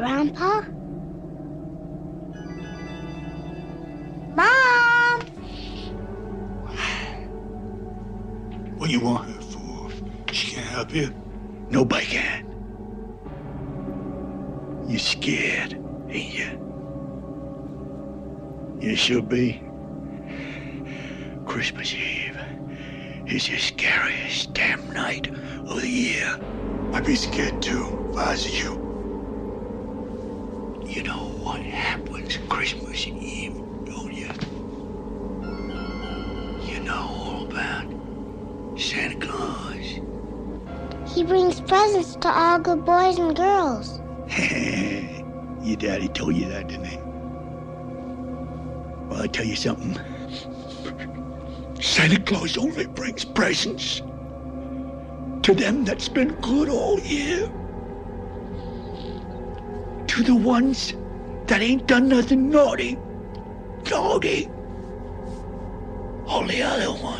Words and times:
Grandpa? 0.00 0.62
Mom! 4.34 5.20
What 8.78 8.86
do 8.86 8.92
you 8.92 9.00
want 9.00 9.28
her 9.28 9.42
for? 9.42 9.90
She 10.32 10.52
can't 10.52 10.66
help 10.68 10.94
you. 10.94 11.14
Nobody 11.68 12.06
can. 12.06 12.46
You 14.88 14.98
scared, 14.98 15.74
ain't 16.08 16.34
you? 16.34 16.48
You 18.80 18.96
should 18.96 19.28
be. 19.28 19.62
Christmas 21.44 21.92
Eve 21.94 22.38
is 23.26 23.46
the 23.46 23.58
scariest 23.58 24.54
damn 24.54 24.90
night 24.94 25.28
of 25.28 25.82
the 25.82 25.86
year. 25.86 26.40
I'd 26.94 27.04
be 27.04 27.16
scared 27.16 27.60
too 27.60 28.08
if 28.12 28.16
I 28.16 28.30
was 28.30 28.62
you 28.62 28.89
what 31.50 31.62
happens 31.62 32.38
Christmas 32.48 33.08
Eve, 33.08 33.56
oh, 33.56 33.84
don't 33.84 34.12
you? 34.12 34.30
You 36.64 36.80
know 36.84 36.94
all 36.94 37.44
about 37.44 37.86
Santa 38.78 39.16
Claus. 39.26 39.98
He 41.12 41.24
brings 41.24 41.60
presents 41.60 42.14
to 42.14 42.28
all 42.28 42.60
good 42.60 42.84
boys 42.84 43.18
and 43.18 43.34
girls. 43.34 43.98
Your 45.66 45.76
daddy 45.76 46.06
told 46.10 46.36
you 46.36 46.46
that, 46.50 46.68
didn't 46.68 46.84
he? 46.84 46.96
Well, 49.08 49.22
I 49.22 49.26
tell 49.26 49.44
you 49.44 49.56
something. 49.56 49.98
Santa 51.80 52.20
Claus 52.20 52.56
only 52.58 52.86
brings 52.86 53.24
presents 53.24 54.02
to 55.42 55.52
them 55.52 55.84
that's 55.84 56.08
been 56.08 56.32
good 56.42 56.68
all 56.68 57.00
year. 57.00 57.50
To 60.06 60.22
the 60.22 60.36
ones 60.36 60.94
that 61.50 61.62
ain't 61.62 61.84
done 61.88 62.08
nothing 62.08 62.48
naughty. 62.48 62.96
Naughty. 63.90 64.48
Only 66.28 66.62
other 66.62 66.92
one. 66.92 67.19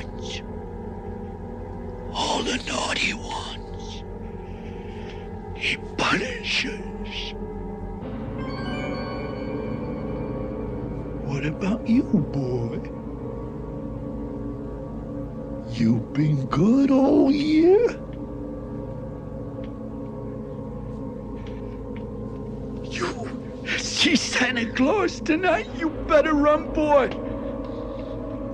She's 24.01 24.23
Santa 24.23 24.65
Claus 24.65 25.21
tonight. 25.21 25.69
You 25.77 25.91
better 25.91 26.33
run, 26.33 26.73
boy. 26.73 27.11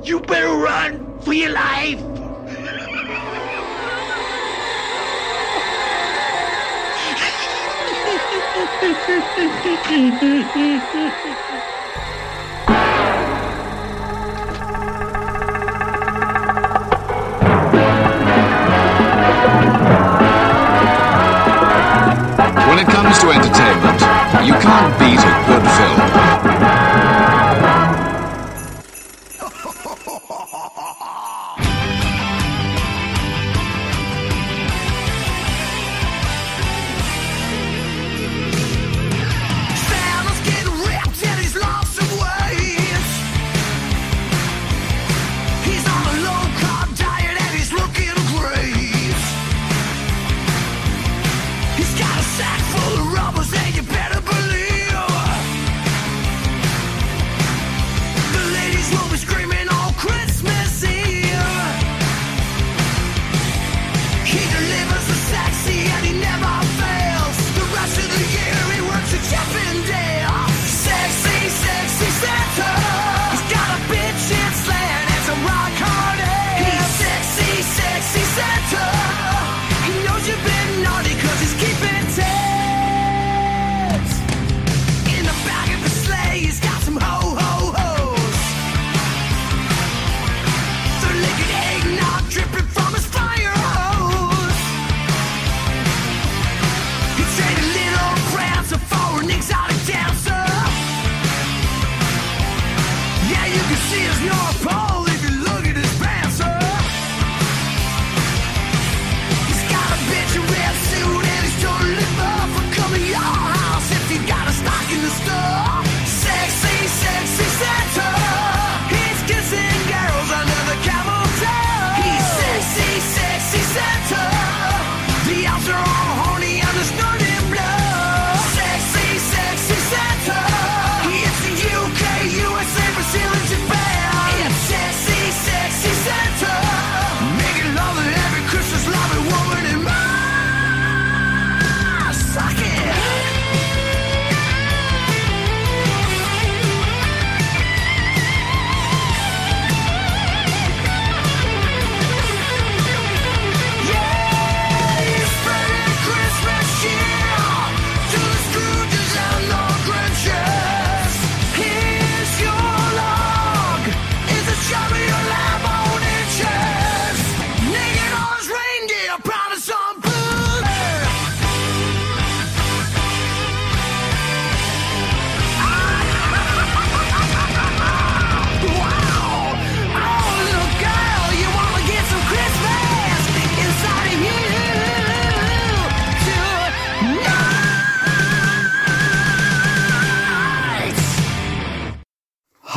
You 0.02 0.19
better 0.19 0.56
run 0.56 1.20
for 1.20 1.34
your 1.34 1.52
life. 1.52 2.00
When 22.67 22.78
it 22.80 22.89
comes 22.89 23.19
to 23.20 23.30
entertainment, 23.30 23.95
you 24.45 24.53
can't 24.55 24.99
beat 24.99 25.21
a 25.21 25.33
good 25.47 25.63
film. 25.77 26.55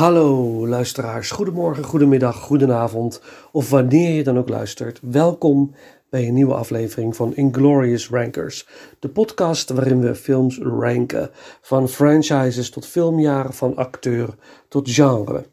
Hallo 0.00 0.66
luisteraars, 0.68 1.30
goedemorgen, 1.30 1.84
goedemiddag, 1.84 2.36
goedenavond 2.36 3.22
of 3.52 3.70
wanneer 3.70 4.14
je 4.14 4.22
dan 4.22 4.38
ook 4.38 4.48
luistert. 4.48 5.00
Welkom 5.02 5.74
bij 6.10 6.28
een 6.28 6.34
nieuwe 6.34 6.54
aflevering 6.54 7.16
van 7.16 7.36
Inglorious 7.36 8.08
Rankers, 8.08 8.68
de 8.98 9.08
podcast 9.08 9.70
waarin 9.70 10.00
we 10.00 10.14
films 10.14 10.58
ranken, 10.58 11.30
van 11.60 11.88
franchises 11.88 12.70
tot 12.70 12.86
filmjaren, 12.86 13.52
van 13.52 13.76
acteur 13.76 14.34
tot 14.68 14.90
genre. 14.90 15.44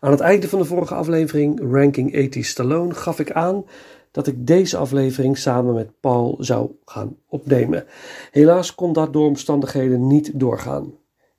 Aan 0.00 0.10
het 0.10 0.20
einde 0.20 0.48
van 0.48 0.58
de 0.58 0.64
vorige 0.64 0.94
aflevering, 0.94 1.72
Ranking 1.72 2.12
80 2.12 2.46
Stallone, 2.46 2.94
gaf 2.94 3.18
ik 3.18 3.32
aan 3.32 3.64
dat 4.10 4.26
ik 4.26 4.46
deze 4.46 4.76
aflevering 4.76 5.38
samen 5.38 5.74
met 5.74 6.00
Paul 6.00 6.36
zou 6.38 6.70
gaan 6.84 7.16
opnemen. 7.28 7.84
Helaas 8.30 8.74
kon 8.74 8.92
dat 8.92 9.12
door 9.12 9.26
omstandigheden 9.26 10.06
niet 10.06 10.30
doorgaan. 10.40 10.92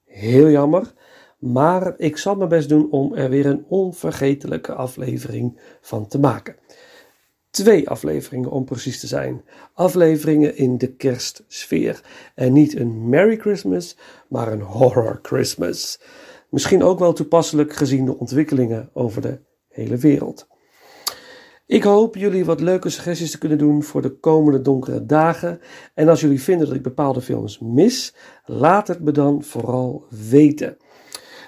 Heel 0.06 0.50
jammer 0.50 0.94
maar 1.44 1.94
ik 1.98 2.18
zal 2.18 2.36
mijn 2.36 2.50
best 2.50 2.70
doen 2.70 2.92
om 2.92 3.14
er 3.14 3.30
weer 3.30 3.46
een 3.46 3.66
onvergetelijke 3.68 4.74
aflevering 4.74 5.60
van 5.82 6.08
te 6.08 6.20
maken. 6.20 6.56
Twee 7.50 7.90
afleveringen 7.90 8.52
om 8.52 8.66
precies 8.66 9.00
te 9.00 9.08
zijn. 9.08 9.44
Afleveringen 9.74 10.58
in 10.58 10.78
de 10.78 10.94
kerstsfeer. 10.96 12.02
En 12.36 12.54
niet 12.54 12.76
een 12.76 13.10
Merry 13.10 13.38
Christmas, 13.38 13.98
maar 14.30 14.52
een 14.52 14.62
Horror 14.62 15.20
Christmas. 15.22 16.00
Misschien 16.50 16.84
ook 16.84 17.00
wel 17.00 17.14
toepasselijk 17.14 17.74
gezien 17.74 18.06
de 18.06 18.18
ontwikkelingen 18.18 18.90
over 18.94 19.22
de 19.22 19.40
hele 19.70 19.98
wereld. 19.98 20.48
Ik 21.66 21.84
hoop 21.84 22.16
jullie 22.16 22.46
wat 22.46 22.62
leuke 22.62 22.90
suggesties 22.90 23.32
te 23.32 23.38
kunnen 23.38 23.58
doen 23.58 23.84
voor 23.84 24.02
de 24.02 24.20
komende 24.20 24.62
donkere 24.62 25.06
dagen. 25.06 25.60
En 25.94 26.10
als 26.10 26.22
jullie 26.22 26.42
vinden 26.42 26.68
dat 26.68 26.76
ik 26.76 26.84
bepaalde 26.84 27.22
films 27.22 27.60
mis, 27.60 28.16
laat 28.46 28.88
het 28.88 29.00
me 29.00 29.12
dan 29.12 29.44
vooral 29.44 30.06
weten. 30.30 30.78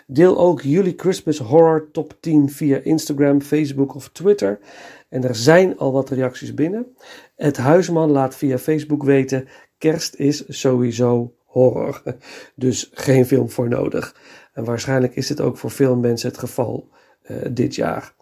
Deel 0.07 0.37
ook 0.37 0.61
jullie 0.61 0.93
Christmas 0.97 1.37
Horror 1.37 1.91
Top 1.91 2.17
10 2.19 2.49
via 2.49 2.77
Instagram, 2.77 3.41
Facebook 3.41 3.95
of 3.95 4.09
Twitter. 4.09 4.59
En 5.09 5.23
er 5.23 5.35
zijn 5.35 5.77
al 5.77 5.91
wat 5.91 6.09
reacties 6.09 6.53
binnen. 6.53 6.95
Het 7.35 7.57
Huisman 7.57 8.09
laat 8.09 8.35
via 8.35 8.57
Facebook 8.57 9.03
weten: 9.03 9.47
kerst 9.77 10.15
is 10.15 10.43
sowieso 10.47 11.33
horror. 11.45 12.01
Dus 12.55 12.89
geen 12.93 13.25
film 13.25 13.49
voor 13.49 13.67
nodig. 13.67 14.15
En 14.53 14.63
waarschijnlijk 14.63 15.15
is 15.15 15.27
dit 15.27 15.41
ook 15.41 15.57
voor 15.57 15.71
veel 15.71 15.95
mensen 15.95 16.29
het 16.29 16.37
geval 16.37 16.89
uh, 17.23 17.37
dit 17.51 17.75
jaar. 17.75 18.13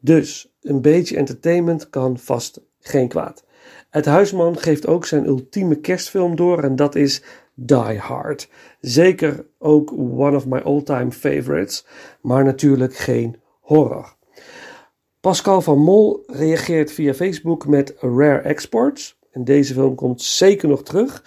Dus 0.00 0.52
een 0.60 0.80
beetje 0.80 1.16
entertainment 1.16 1.90
kan 1.90 2.18
vast 2.18 2.60
geen 2.80 3.08
kwaad. 3.08 3.44
Het 3.90 4.04
Huisman 4.04 4.58
geeft 4.58 4.86
ook 4.86 5.06
zijn 5.06 5.26
ultieme 5.26 5.80
kerstfilm 5.80 6.36
door 6.36 6.62
en 6.62 6.76
dat 6.76 6.94
is 6.94 7.22
Die 7.60 7.98
Hard. 7.98 8.48
Zeker 8.80 9.46
ook 9.58 9.92
one 9.92 10.36
of 10.36 10.46
my 10.46 10.58
all-time 10.58 11.10
favorites, 11.10 11.86
maar 12.20 12.44
natuurlijk 12.44 12.96
geen 12.96 13.40
horror. 13.60 14.16
Pascal 15.20 15.60
van 15.60 15.78
Mol 15.78 16.22
reageert 16.26 16.92
via 16.92 17.14
Facebook 17.14 17.66
met 17.66 17.94
Rare 18.00 18.38
Exports. 18.38 19.18
En 19.30 19.44
deze 19.44 19.74
film 19.74 19.94
komt 19.94 20.22
zeker 20.22 20.68
nog 20.68 20.82
terug. 20.82 21.24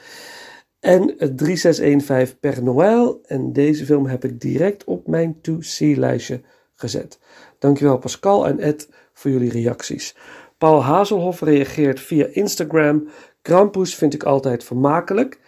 En 0.79 1.01
het 1.17 1.37
3615 1.37 2.39
Per 2.39 2.63
Noël. 2.63 3.19
En 3.25 3.53
deze 3.53 3.85
film 3.85 4.05
heb 4.05 4.23
ik 4.23 4.39
direct 4.39 4.83
op 4.83 5.07
mijn 5.07 5.41
to-see-lijstje 5.41 6.41
gezet. 6.75 7.19
Dankjewel 7.59 7.97
Pascal 7.97 8.47
en 8.47 8.59
Ed 8.59 8.89
voor 9.13 9.31
jullie 9.31 9.51
reacties. 9.51 10.15
Paul 10.57 10.83
Hazelhoff 10.83 11.41
reageert 11.41 11.99
via 11.99 12.27
Instagram. 12.31 13.07
Krampus 13.41 13.95
vind 13.95 14.13
ik 14.13 14.23
altijd 14.23 14.63
vermakelijk. 14.63 15.39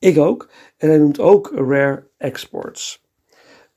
Ik 0.00 0.18
ook. 0.18 0.50
En 0.76 0.88
hij 0.88 0.98
noemt 0.98 1.20
ook 1.20 1.50
Rare 1.54 2.06
Exports. 2.16 3.04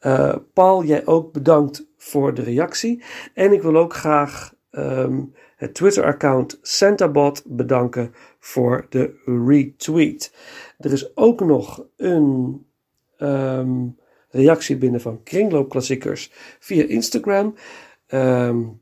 Uh, 0.01 0.35
Paul, 0.53 0.83
jij 0.83 1.05
ook 1.05 1.33
bedankt 1.33 1.85
voor 1.97 2.33
de 2.33 2.41
reactie. 2.41 3.03
En 3.33 3.51
ik 3.51 3.61
wil 3.61 3.75
ook 3.75 3.93
graag 3.93 4.53
um, 4.71 5.33
het 5.55 5.73
Twitter-account 5.73 6.59
SantaBot 6.61 7.43
bedanken 7.45 8.13
voor 8.39 8.85
de 8.89 9.21
retweet. 9.25 10.33
Er 10.77 10.91
is 10.91 11.17
ook 11.17 11.39
nog 11.39 11.85
een 11.97 12.65
um, 13.17 13.97
reactie 14.29 14.77
binnen 14.77 15.01
van 15.01 15.23
Kringloopklassiekers 15.23 16.31
via 16.59 16.83
Instagram. 16.83 17.55
Um, 18.07 18.81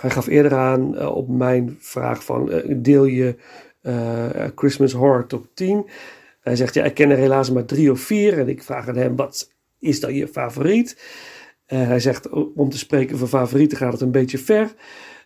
hij 0.00 0.10
gaf 0.10 0.26
eerder 0.26 0.54
aan 0.54 0.94
uh, 0.94 1.16
op 1.16 1.28
mijn 1.28 1.76
vraag 1.78 2.24
van 2.24 2.52
uh, 2.52 2.74
deel 2.76 3.04
je 3.04 3.36
Christmas 4.54 4.92
Horror 4.92 5.26
Top 5.26 5.46
10. 5.54 5.86
Hij 6.44 6.56
zegt 6.56 6.74
ja, 6.74 6.84
ik 6.84 6.94
ken 6.94 7.10
er 7.10 7.16
helaas 7.16 7.50
maar 7.50 7.64
drie 7.64 7.90
of 7.90 8.00
vier. 8.00 8.38
En 8.38 8.48
ik 8.48 8.62
vraag 8.62 8.88
aan 8.88 8.96
hem, 8.96 9.16
wat 9.16 9.52
is 9.78 10.00
dan 10.00 10.14
je 10.14 10.28
favoriet? 10.28 11.02
hij 11.66 12.00
zegt, 12.00 12.28
om 12.54 12.70
te 12.70 12.78
spreken 12.78 13.18
van 13.18 13.28
favorieten 13.28 13.78
gaat 13.78 13.92
het 13.92 14.00
een 14.00 14.10
beetje 14.10 14.38
ver. 14.38 14.74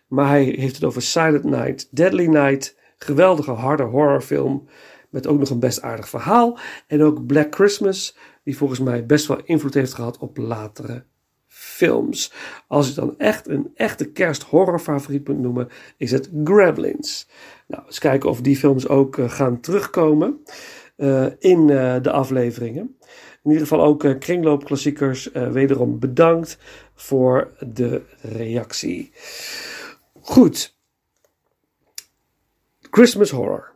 Maar 0.07 0.27
hij 0.27 0.43
heeft 0.43 0.75
het 0.75 0.83
over 0.83 1.01
Silent 1.01 1.43
Night, 1.43 1.87
Deadly 1.91 2.25
Night. 2.25 2.77
Geweldige 2.97 3.51
harde 3.51 3.83
horrorfilm. 3.83 4.67
Met 5.09 5.27
ook 5.27 5.39
nog 5.39 5.49
een 5.49 5.59
best 5.59 5.81
aardig 5.81 6.09
verhaal. 6.09 6.59
En 6.87 7.03
ook 7.03 7.25
Black 7.25 7.55
Christmas, 7.55 8.17
die 8.43 8.57
volgens 8.57 8.79
mij 8.79 9.05
best 9.05 9.27
wel 9.27 9.41
invloed 9.43 9.73
heeft 9.73 9.93
gehad 9.93 10.17
op 10.17 10.37
latere 10.37 11.03
films. 11.47 12.33
Als 12.67 12.87
je 12.87 12.93
dan 12.93 13.17
echt 13.17 13.47
een 13.47 13.71
echte 13.75 14.11
kersthorrorfavoriet 14.11 15.27
moet 15.27 15.39
noemen, 15.39 15.67
is 15.97 16.11
het 16.11 16.29
Gremlins. 16.43 17.27
Nou, 17.67 17.83
eens 17.85 17.99
kijken 17.99 18.29
of 18.29 18.41
die 18.41 18.57
films 18.57 18.87
ook 18.87 19.17
uh, 19.17 19.29
gaan 19.29 19.59
terugkomen 19.59 20.39
uh, 20.99 21.25
in 21.39 21.67
uh, 21.67 22.01
de 22.01 22.11
afleveringen. 22.11 22.97
In 23.43 23.51
ieder 23.51 23.67
geval 23.67 23.85
ook 23.85 24.19
kringloopklassiekers 24.19 25.31
wederom 25.31 25.99
bedankt 25.99 26.57
voor 26.93 27.51
de 27.73 28.01
reactie. 28.21 29.11
Goed. 30.21 30.77
Christmas 32.79 33.29
Horror. 33.29 33.71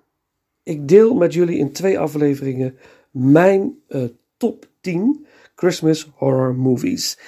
Ik 0.63 0.87
deel 0.87 1.13
met 1.13 1.33
jullie 1.33 1.57
in 1.57 1.71
twee 1.71 1.99
afleveringen 1.99 2.77
mijn 3.11 3.75
top 4.37 4.67
10 4.81 5.25
Christmas 5.55 6.11
Horror 6.15 6.55
Movies. 6.55 7.19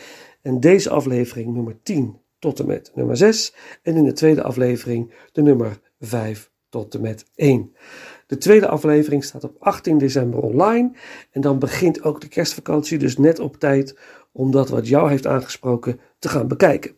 En 0.42 0.60
deze 0.60 0.90
aflevering 0.90 1.54
nummer 1.54 1.78
10 1.84 2.20
tot 2.40 2.60
en 2.60 2.68
met 2.68 2.92
nummer 2.96 3.18
6. 3.18 3.54
En 3.82 3.96
in 3.96 4.04
de 4.04 4.14
tweede 4.14 4.44
aflevering 4.44 5.14
de 5.32 5.42
nummer 5.42 5.80
5 6.00 6.52
tot 6.70 6.96
en 6.96 7.02
met 7.02 7.26
1. 7.36 7.76
De 8.26 8.38
tweede 8.38 8.68
aflevering 8.68 9.24
staat 9.24 9.44
op 9.44 9.56
18 9.60 9.98
december 9.98 10.40
online. 10.40 10.92
En 11.32 11.42
dan 11.42 11.60
begint 11.60 12.04
ook 12.04 12.22
de 12.22 12.28
kerstvakantie, 12.28 12.98
dus 12.98 13.18
net 13.18 13.40
op 13.40 13.58
tijd 13.58 13.98
om 14.32 14.52
dat 14.52 14.70
wat 14.70 14.88
jou 14.88 15.10
heeft 15.10 15.28
aangesproken 15.28 16.00
te 16.20 16.30
gaan 16.30 16.48
bekijken. 16.48 16.96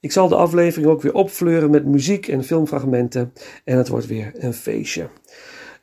Ik 0.00 0.12
zal 0.12 0.28
de 0.28 0.34
aflevering 0.34 0.90
ook 0.90 1.02
weer 1.02 1.14
opfleuren 1.14 1.70
met 1.70 1.86
muziek 1.86 2.28
en 2.28 2.44
filmfragmenten. 2.44 3.32
En 3.64 3.76
het 3.76 3.88
wordt 3.88 4.06
weer 4.06 4.32
een 4.34 4.54
feestje. 4.54 5.08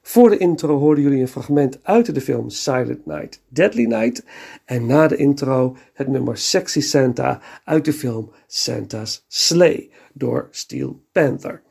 Voor 0.02 0.30
de 0.30 0.38
intro 0.38 0.78
hoorden 0.78 1.04
jullie 1.04 1.22
een 1.22 1.28
fragment 1.28 1.80
uit 1.84 2.14
de 2.14 2.22
film 2.22 2.50
Silent 2.50 3.06
Night, 3.06 3.42
Deadly 3.48 3.86
Night. 3.86 4.26
En 4.66 4.86
na 4.86 5.08
de 5.08 5.16
intro 5.16 5.76
het 5.94 6.08
nummer 6.08 6.38
Sexy 6.38 6.82
Santa 6.82 7.42
uit 7.64 7.86
de 7.86 7.94
film 7.94 8.32
Santa's 8.48 9.26
Sleigh 9.28 9.92
door 10.14 10.48
Steel 10.52 11.04
Panther. 11.12 11.63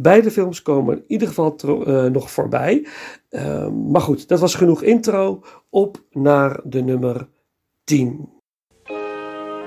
Beide 0.00 0.30
films 0.30 0.62
komen 0.62 0.96
in 0.96 1.04
ieder 1.06 1.28
geval 1.28 1.56
uh, 1.66 2.04
nog 2.04 2.30
voorbij. 2.30 2.86
Uh, 3.30 3.68
maar 3.68 4.00
goed, 4.00 4.28
dat 4.28 4.40
was 4.40 4.54
genoeg 4.54 4.82
intro. 4.82 5.42
Op 5.70 6.04
naar 6.10 6.60
de 6.64 6.82
nummer 6.82 7.28
10. 7.84 8.28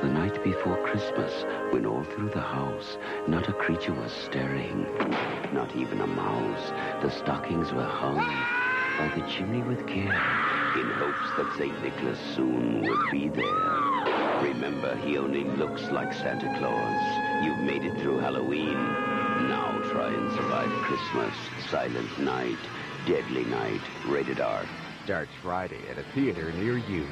The 0.01 0.07
night 0.07 0.43
before 0.43 0.79
Christmas, 0.83 1.45
when 1.71 1.85
all 1.85 2.03
through 2.03 2.31
the 2.31 2.39
house 2.39 2.97
not 3.27 3.47
a 3.47 3.53
creature 3.53 3.93
was 4.01 4.23
stirring, 4.23 4.87
not 5.53 5.71
even 5.75 6.01
a 6.01 6.07
mouse, 6.07 6.71
the 7.01 7.09
stockings 7.09 7.71
were 7.71 7.89
hung 8.01 8.17
by 8.97 9.07
the 9.15 9.27
chimney 9.27 9.63
with 9.67 9.85
care, 9.85 10.21
in 10.79 10.87
hopes 11.01 11.29
that 11.37 11.53
St. 11.57 11.83
Nicholas 11.83 12.19
soon 12.35 12.81
would 12.81 13.11
be 13.11 13.29
there. 13.29 13.81
Remember, 14.41 14.95
he 15.05 15.17
only 15.17 15.43
looks 15.43 15.91
like 15.91 16.13
Santa 16.13 16.49
Claus. 16.57 17.01
You've 17.43 17.65
made 17.65 17.83
it 17.83 17.99
through 18.01 18.19
Halloween. 18.19 19.20
Try 19.91 20.13
and 20.15 20.31
survive 20.31 20.71
Christmas, 20.87 21.33
Silent 21.69 22.17
Night, 22.17 22.57
Deadly 23.05 23.43
Night, 23.43 23.81
rated 24.07 24.39
R. 24.39 24.65
Starts 25.03 25.31
Friday 25.41 25.79
at 25.91 25.97
a 25.97 26.03
theater 26.13 26.53
near 26.53 26.77
you. 26.77 27.03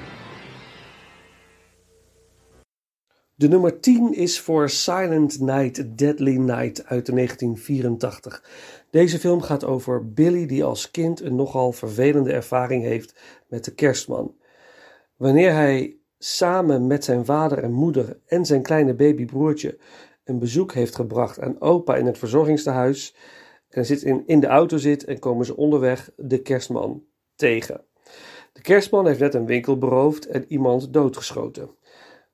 De 3.36 3.48
nummer 3.48 3.80
10 3.80 4.14
is 4.14 4.40
voor 4.40 4.70
Silent 4.70 5.40
Night, 5.40 5.98
Deadly 5.98 6.38
Night 6.38 6.86
uit 6.86 7.06
1984. 7.06 8.44
Deze 8.90 9.20
film 9.20 9.42
gaat 9.42 9.66
over 9.66 10.14
Billy 10.14 10.46
die 10.46 10.64
als 10.64 10.92
kind 10.92 11.22
een 11.22 11.36
nogal 11.36 11.72
vervelende 11.72 12.32
ervaring 12.32 12.84
heeft 12.84 13.20
met 13.48 13.66
de 13.66 13.74
kerstman. 13.74 14.36
Wanneer 15.16 15.54
hij 15.54 15.98
samen 16.18 16.88
met 16.88 17.04
zijn 17.04 17.26
vader 17.26 17.58
en 17.58 17.72
moeder 17.72 18.20
en 18.26 18.46
zijn 18.46 18.62
kleine 18.62 18.94
babybroertje 18.94 19.78
een 20.30 20.40
bezoek 20.40 20.74
heeft 20.74 20.96
gebracht 20.96 21.40
aan 21.40 21.62
opa 21.62 21.96
in 21.96 22.06
het 22.06 22.18
verzorgingstehuis 22.18 23.16
en 23.70 23.86
zit 23.86 24.02
in, 24.02 24.24
in 24.26 24.40
de 24.40 24.48
auto 24.48 24.78
zit 24.78 25.06
en 25.06 25.20
komen 25.20 25.46
ze 25.46 25.58
onderweg 25.58 26.12
de 26.16 26.42
kerstman 26.42 27.04
tegen. 27.36 27.82
De 28.54 28.62
kerstman 28.62 29.08
heeft 29.08 29.20
net 29.20 29.34
een 29.34 29.46
winkel 29.46 29.78
beroofd 29.78 30.26
en 30.26 30.46
iemand 30.48 30.94
doodgeschoten. 30.94 31.70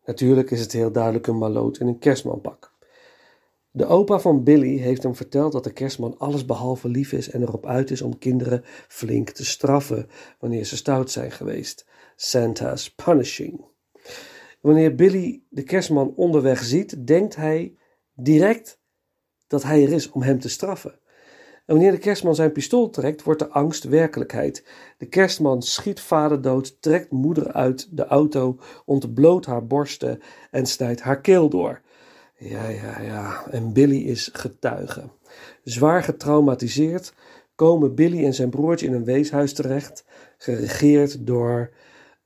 Natuurlijk 0.05 0.51
is 0.51 0.59
het 0.59 0.71
heel 0.71 0.91
duidelijk 0.91 1.27
een 1.27 1.37
maloot 1.37 1.77
in 1.77 1.87
een 1.87 1.99
kerstmanpak. 1.99 2.73
De 3.71 3.85
opa 3.85 4.19
van 4.19 4.43
Billy 4.43 4.77
heeft 4.77 5.03
hem 5.03 5.15
verteld 5.15 5.51
dat 5.51 5.63
de 5.63 5.73
kerstman 5.73 6.17
alles 6.17 6.45
behalve 6.45 6.89
lief 6.89 7.11
is 7.11 7.29
en 7.29 7.41
erop 7.41 7.65
uit 7.65 7.91
is 7.91 8.01
om 8.01 8.17
kinderen 8.17 8.61
flink 8.87 9.29
te 9.29 9.45
straffen 9.45 10.07
wanneer 10.39 10.65
ze 10.65 10.77
stout 10.77 11.11
zijn 11.11 11.31
geweest. 11.31 11.85
Santa's 12.15 12.93
punishing. 12.93 13.65
Wanneer 14.61 14.95
Billy 14.95 15.43
de 15.49 15.63
kerstman 15.63 16.13
onderweg 16.15 16.63
ziet, 16.63 17.07
denkt 17.07 17.35
hij 17.35 17.75
direct 18.15 18.79
dat 19.47 19.63
hij 19.63 19.83
er 19.83 19.91
is 19.91 20.09
om 20.09 20.21
hem 20.21 20.39
te 20.39 20.49
straffen. 20.49 20.99
En 21.65 21.73
wanneer 21.73 21.91
de 21.91 21.97
kerstman 21.97 22.35
zijn 22.35 22.51
pistool 22.51 22.89
trekt, 22.89 23.23
wordt 23.23 23.39
de 23.39 23.49
angst 23.49 23.83
werkelijkheid. 23.83 24.65
De 24.97 25.05
kerstman 25.05 25.61
schiet 25.61 25.99
vader 25.99 26.41
dood, 26.41 26.81
trekt 26.81 27.11
moeder 27.11 27.51
uit 27.51 27.87
de 27.91 28.05
auto, 28.05 28.59
ontbloot 28.85 29.45
haar 29.45 29.67
borsten 29.67 30.21
en 30.51 30.65
snijdt 30.65 31.01
haar 31.01 31.21
keel 31.21 31.49
door. 31.49 31.81
Ja, 32.37 32.67
ja, 32.67 33.01
ja. 33.01 33.47
En 33.51 33.73
Billy 33.73 34.01
is 34.01 34.29
getuige. 34.33 35.09
Zwaar 35.63 36.03
getraumatiseerd 36.03 37.13
komen 37.55 37.95
Billy 37.95 38.25
en 38.25 38.33
zijn 38.33 38.49
broertje 38.49 38.87
in 38.87 38.93
een 38.93 39.03
weeshuis 39.03 39.53
terecht, 39.53 40.05
geregeerd 40.37 41.27
door 41.27 41.71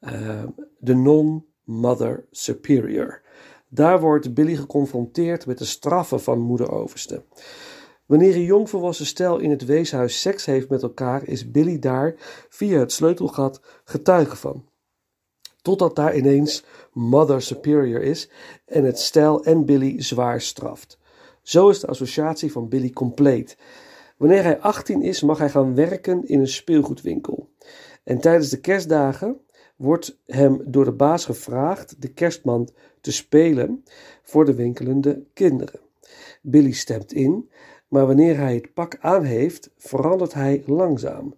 uh, 0.02 0.44
de 0.78 0.96
non-mother 0.96 2.26
superior. 2.32 3.22
Daar 3.70 4.00
wordt 4.00 4.34
Billy 4.34 4.56
geconfronteerd 4.56 5.46
met 5.46 5.58
de 5.58 5.66
straffen 5.66 6.22
van 6.22 6.40
moeder 6.40 6.72
overste. 6.72 7.24
Wanneer 8.06 8.36
een 8.36 8.44
jongvolwassen 8.44 9.06
stel 9.06 9.40
in 9.40 9.50
het 9.50 9.66
weeshuis 9.66 10.22
seks 10.22 10.46
heeft 10.46 10.70
met 10.70 10.84
elkaar, 10.84 11.28
is 11.28 11.52
Billy 11.52 11.80
daar 11.80 12.16
via 12.50 12.80
het 12.80 12.92
sleutelgat 12.92 13.62
getuige 13.84 14.36
van. 14.36 14.66
Totdat 15.62 15.96
daar 15.96 16.16
ineens 16.16 16.64
Mother 16.94 17.42
Superior 17.42 18.02
is 18.02 18.30
en 18.66 18.84
het 18.84 19.00
stel 19.00 19.44
en 19.44 19.66
Billy 19.66 20.02
zwaar 20.02 20.42
straft. 20.42 21.00
Zo 21.42 21.70
is 21.70 21.80
de 21.80 21.88
associatie 21.88 22.52
van 22.52 22.70
Billy 22.70 22.90
compleet. 22.90 23.58
Wanneer 24.18 24.44
hij 24.44 24.60
18 24.60 25.02
is, 25.02 25.22
mag 25.22 25.38
hij 25.38 25.50
gaan 25.50 25.76
werken 25.76 26.28
in 26.28 26.40
een 26.40 26.48
speelgoedwinkel. 26.48 27.50
En 28.04 28.20
tijdens 28.20 28.50
de 28.50 28.60
kerstdagen 28.60 29.42
wordt 29.76 30.20
hem 30.26 30.62
door 30.66 30.86
de 30.86 30.92
baas 30.92 31.26
gevraagd 31.26 32.02
de 32.02 32.14
kerstman 32.14 32.70
te 33.02 33.12
spelen 33.12 33.84
voor 34.24 34.46
de 34.46 34.54
winkelende 34.54 35.24
kinderen. 35.34 35.80
Billy 36.42 36.72
stemt 36.72 37.14
in, 37.14 37.50
maar 37.88 38.08
wanneer 38.08 38.38
hij 38.38 38.56
het 38.56 38.74
pak 38.74 38.98
aan 39.00 39.24
heeft, 39.24 39.70
verandert 39.78 40.34
hij 40.34 40.64
langzaam. 40.66 41.36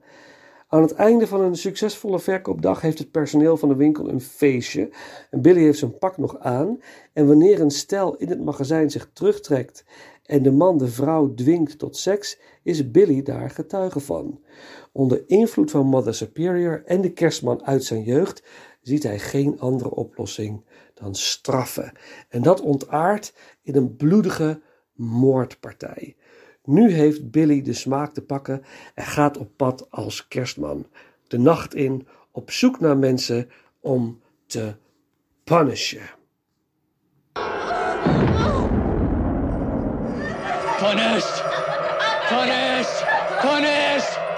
Aan 0.67 0.81
het 0.81 0.93
einde 0.93 1.27
van 1.27 1.41
een 1.41 1.55
succesvolle 1.55 2.19
verkoopdag 2.19 2.81
heeft 2.81 2.99
het 2.99 3.11
personeel 3.11 3.57
van 3.57 3.69
de 3.69 3.75
winkel 3.75 4.09
een 4.09 4.21
feestje. 4.21 4.89
En 5.29 5.41
Billy 5.41 5.61
heeft 5.61 5.79
zijn 5.79 5.97
pak 5.97 6.17
nog 6.17 6.39
aan. 6.39 6.79
En 7.13 7.27
wanneer 7.27 7.61
een 7.61 7.71
stel 7.71 8.15
in 8.15 8.29
het 8.29 8.43
magazijn 8.43 8.91
zich 8.91 9.09
terugtrekt 9.13 9.85
en 10.25 10.43
de 10.43 10.51
man 10.51 10.77
de 10.77 10.87
vrouw 10.87 11.33
dwingt 11.33 11.79
tot 11.79 11.97
seks, 11.97 12.39
is 12.63 12.91
Billy 12.91 13.21
daar 13.21 13.49
getuige 13.49 13.99
van. 13.99 14.39
Onder 14.91 15.23
invloed 15.27 15.71
van 15.71 15.85
Mother 15.85 16.15
Superior 16.15 16.83
en 16.85 17.01
de 17.01 17.13
kerstman 17.13 17.65
uit 17.65 17.83
zijn 17.83 18.03
jeugd 18.03 18.43
ziet 18.81 19.03
hij 19.03 19.19
geen 19.19 19.59
andere 19.59 19.89
oplossing 19.89 20.63
dan 21.01 21.15
straffen. 21.15 21.91
En 22.29 22.41
dat 22.41 22.61
ontaart 22.61 23.33
in 23.61 23.75
een 23.75 23.95
bloedige 23.95 24.61
moordpartij. 24.93 26.15
Nu 26.63 26.91
heeft 26.91 27.31
Billy 27.31 27.61
de 27.61 27.73
smaak 27.73 28.13
te 28.13 28.21
pakken 28.21 28.63
en 28.93 29.05
gaat 29.05 29.37
op 29.37 29.49
pad 29.55 29.87
als 29.89 30.27
kerstman. 30.27 30.87
De 31.27 31.37
nacht 31.37 31.75
in, 31.75 32.07
op 32.31 32.51
zoek 32.51 32.79
naar 32.79 32.97
mensen 32.97 33.49
om 33.79 34.21
te 34.45 34.75
punishen. 35.43 36.09
Punished! 40.79 41.43
Punished! 42.29 43.05
Punished! 43.41 44.30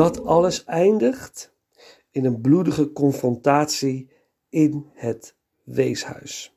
Dat 0.00 0.24
alles 0.24 0.64
eindigt 0.64 1.54
in 2.10 2.24
een 2.24 2.40
bloedige 2.40 2.92
confrontatie 2.92 4.10
in 4.48 4.86
het 4.92 5.36
weeshuis. 5.64 6.56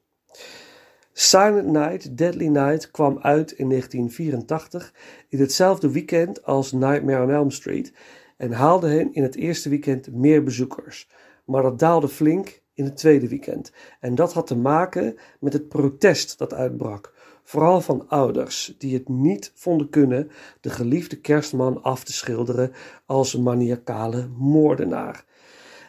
Silent 1.13 1.67
Night, 1.67 2.17
Deadly 2.17 2.47
Night 2.47 2.91
kwam 2.91 3.19
uit 3.19 3.51
in 3.51 3.69
1984 3.69 4.93
in 5.29 5.39
hetzelfde 5.39 5.91
weekend 5.91 6.43
als 6.43 6.71
Nightmare 6.71 7.23
on 7.23 7.31
Elm 7.31 7.51
Street 7.51 7.93
en 8.37 8.51
haalde 8.51 8.87
hen 8.87 9.13
in 9.13 9.23
het 9.23 9.35
eerste 9.35 9.69
weekend 9.69 10.13
meer 10.13 10.43
bezoekers. 10.43 11.09
Maar 11.45 11.61
dat 11.61 11.79
daalde 11.79 12.09
flink 12.09 12.61
in 12.73 12.83
het 12.83 12.97
tweede 12.97 13.27
weekend. 13.27 13.71
En 13.99 14.15
dat 14.15 14.33
had 14.33 14.47
te 14.47 14.57
maken 14.57 15.17
met 15.39 15.53
het 15.53 15.67
protest 15.67 16.37
dat 16.37 16.53
uitbrak. 16.53 17.12
Vooral 17.43 17.81
van 17.81 18.07
ouders 18.07 18.75
die 18.77 18.93
het 18.93 19.09
niet 19.09 19.51
vonden 19.55 19.89
kunnen 19.89 20.31
de 20.61 20.69
geliefde 20.69 21.19
kerstman 21.19 21.83
af 21.83 22.03
te 22.03 22.13
schilderen 22.13 22.71
als 23.05 23.33
een 23.33 23.43
maniacale 23.43 24.27
moordenaar. 24.37 25.25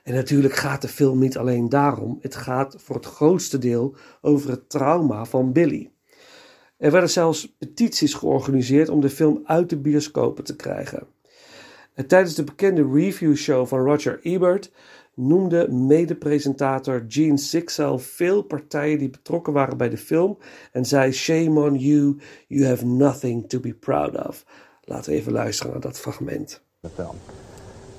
En 0.02 0.14
natuurlijk 0.14 0.54
gaat 0.54 0.82
de 0.82 0.88
film 0.88 1.18
niet 1.18 1.38
alleen 1.38 1.68
daarom, 1.68 2.18
het 2.20 2.34
gaat 2.36 2.76
voor 2.78 2.96
het 2.96 3.06
grootste 3.06 3.58
deel 3.58 3.96
over 4.20 4.50
het 4.50 4.70
trauma 4.70 5.24
van 5.24 5.52
Billy. 5.52 5.90
Er 6.76 6.90
werden 6.90 7.10
zelfs 7.10 7.56
petities 7.58 8.14
georganiseerd 8.14 8.88
om 8.88 9.00
de 9.00 9.10
film 9.10 9.40
uit 9.44 9.70
de 9.70 9.76
bioscopen 9.76 10.44
te 10.44 10.56
krijgen. 10.56 11.06
En 11.94 12.06
tijdens 12.06 12.34
de 12.34 12.44
bekende 12.44 12.90
reviewshow 12.92 13.66
van 13.66 13.84
Roger 13.84 14.20
Ebert 14.22 14.70
noemde 15.14 15.68
medepresentator 15.72 17.04
Gene 17.08 17.38
Sixel 17.38 17.98
veel 17.98 18.42
partijen 18.42 18.98
die 18.98 19.10
betrokken 19.10 19.52
waren 19.52 19.76
bij 19.76 19.88
de 19.88 19.96
film 19.96 20.38
en 20.72 20.84
zei: 20.84 21.12
Shame 21.12 21.60
on 21.60 21.78
you, 21.78 22.16
you 22.48 22.66
have 22.66 22.84
nothing 22.84 23.48
to 23.48 23.60
be 23.60 23.74
proud 23.74 24.26
of. 24.26 24.44
Laten 24.84 25.12
we 25.12 25.18
even 25.18 25.32
luisteren 25.32 25.72
naar 25.72 25.80
dat 25.80 25.98
fragment. 25.98 26.62
film. 26.94 27.16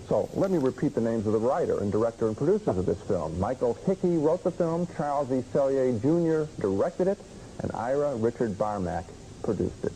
So 0.07 0.29
let 0.35 0.51
me 0.51 0.59
repeat 0.59 0.93
the 0.93 1.01
names 1.01 1.25
of 1.25 1.33
the 1.33 1.39
writer 1.39 1.81
and 1.81 1.91
director 1.91 2.27
and 2.27 2.37
producers 2.37 2.77
of 2.77 2.85
this 2.85 3.01
film. 3.07 3.39
Michael 3.39 3.75
Hickey 3.85 4.17
wrote 4.17 4.43
the 4.43 4.51
film, 4.51 4.87
Charles 4.95 5.31
E. 5.31 5.43
Sellier 5.51 5.99
Jr. 5.99 6.47
directed 6.61 7.07
it, 7.07 7.17
and 7.63 7.71
Ira 7.71 8.15
Richard 8.15 8.55
Barmack 8.57 9.05
produced 9.41 9.83
it. 9.83 9.93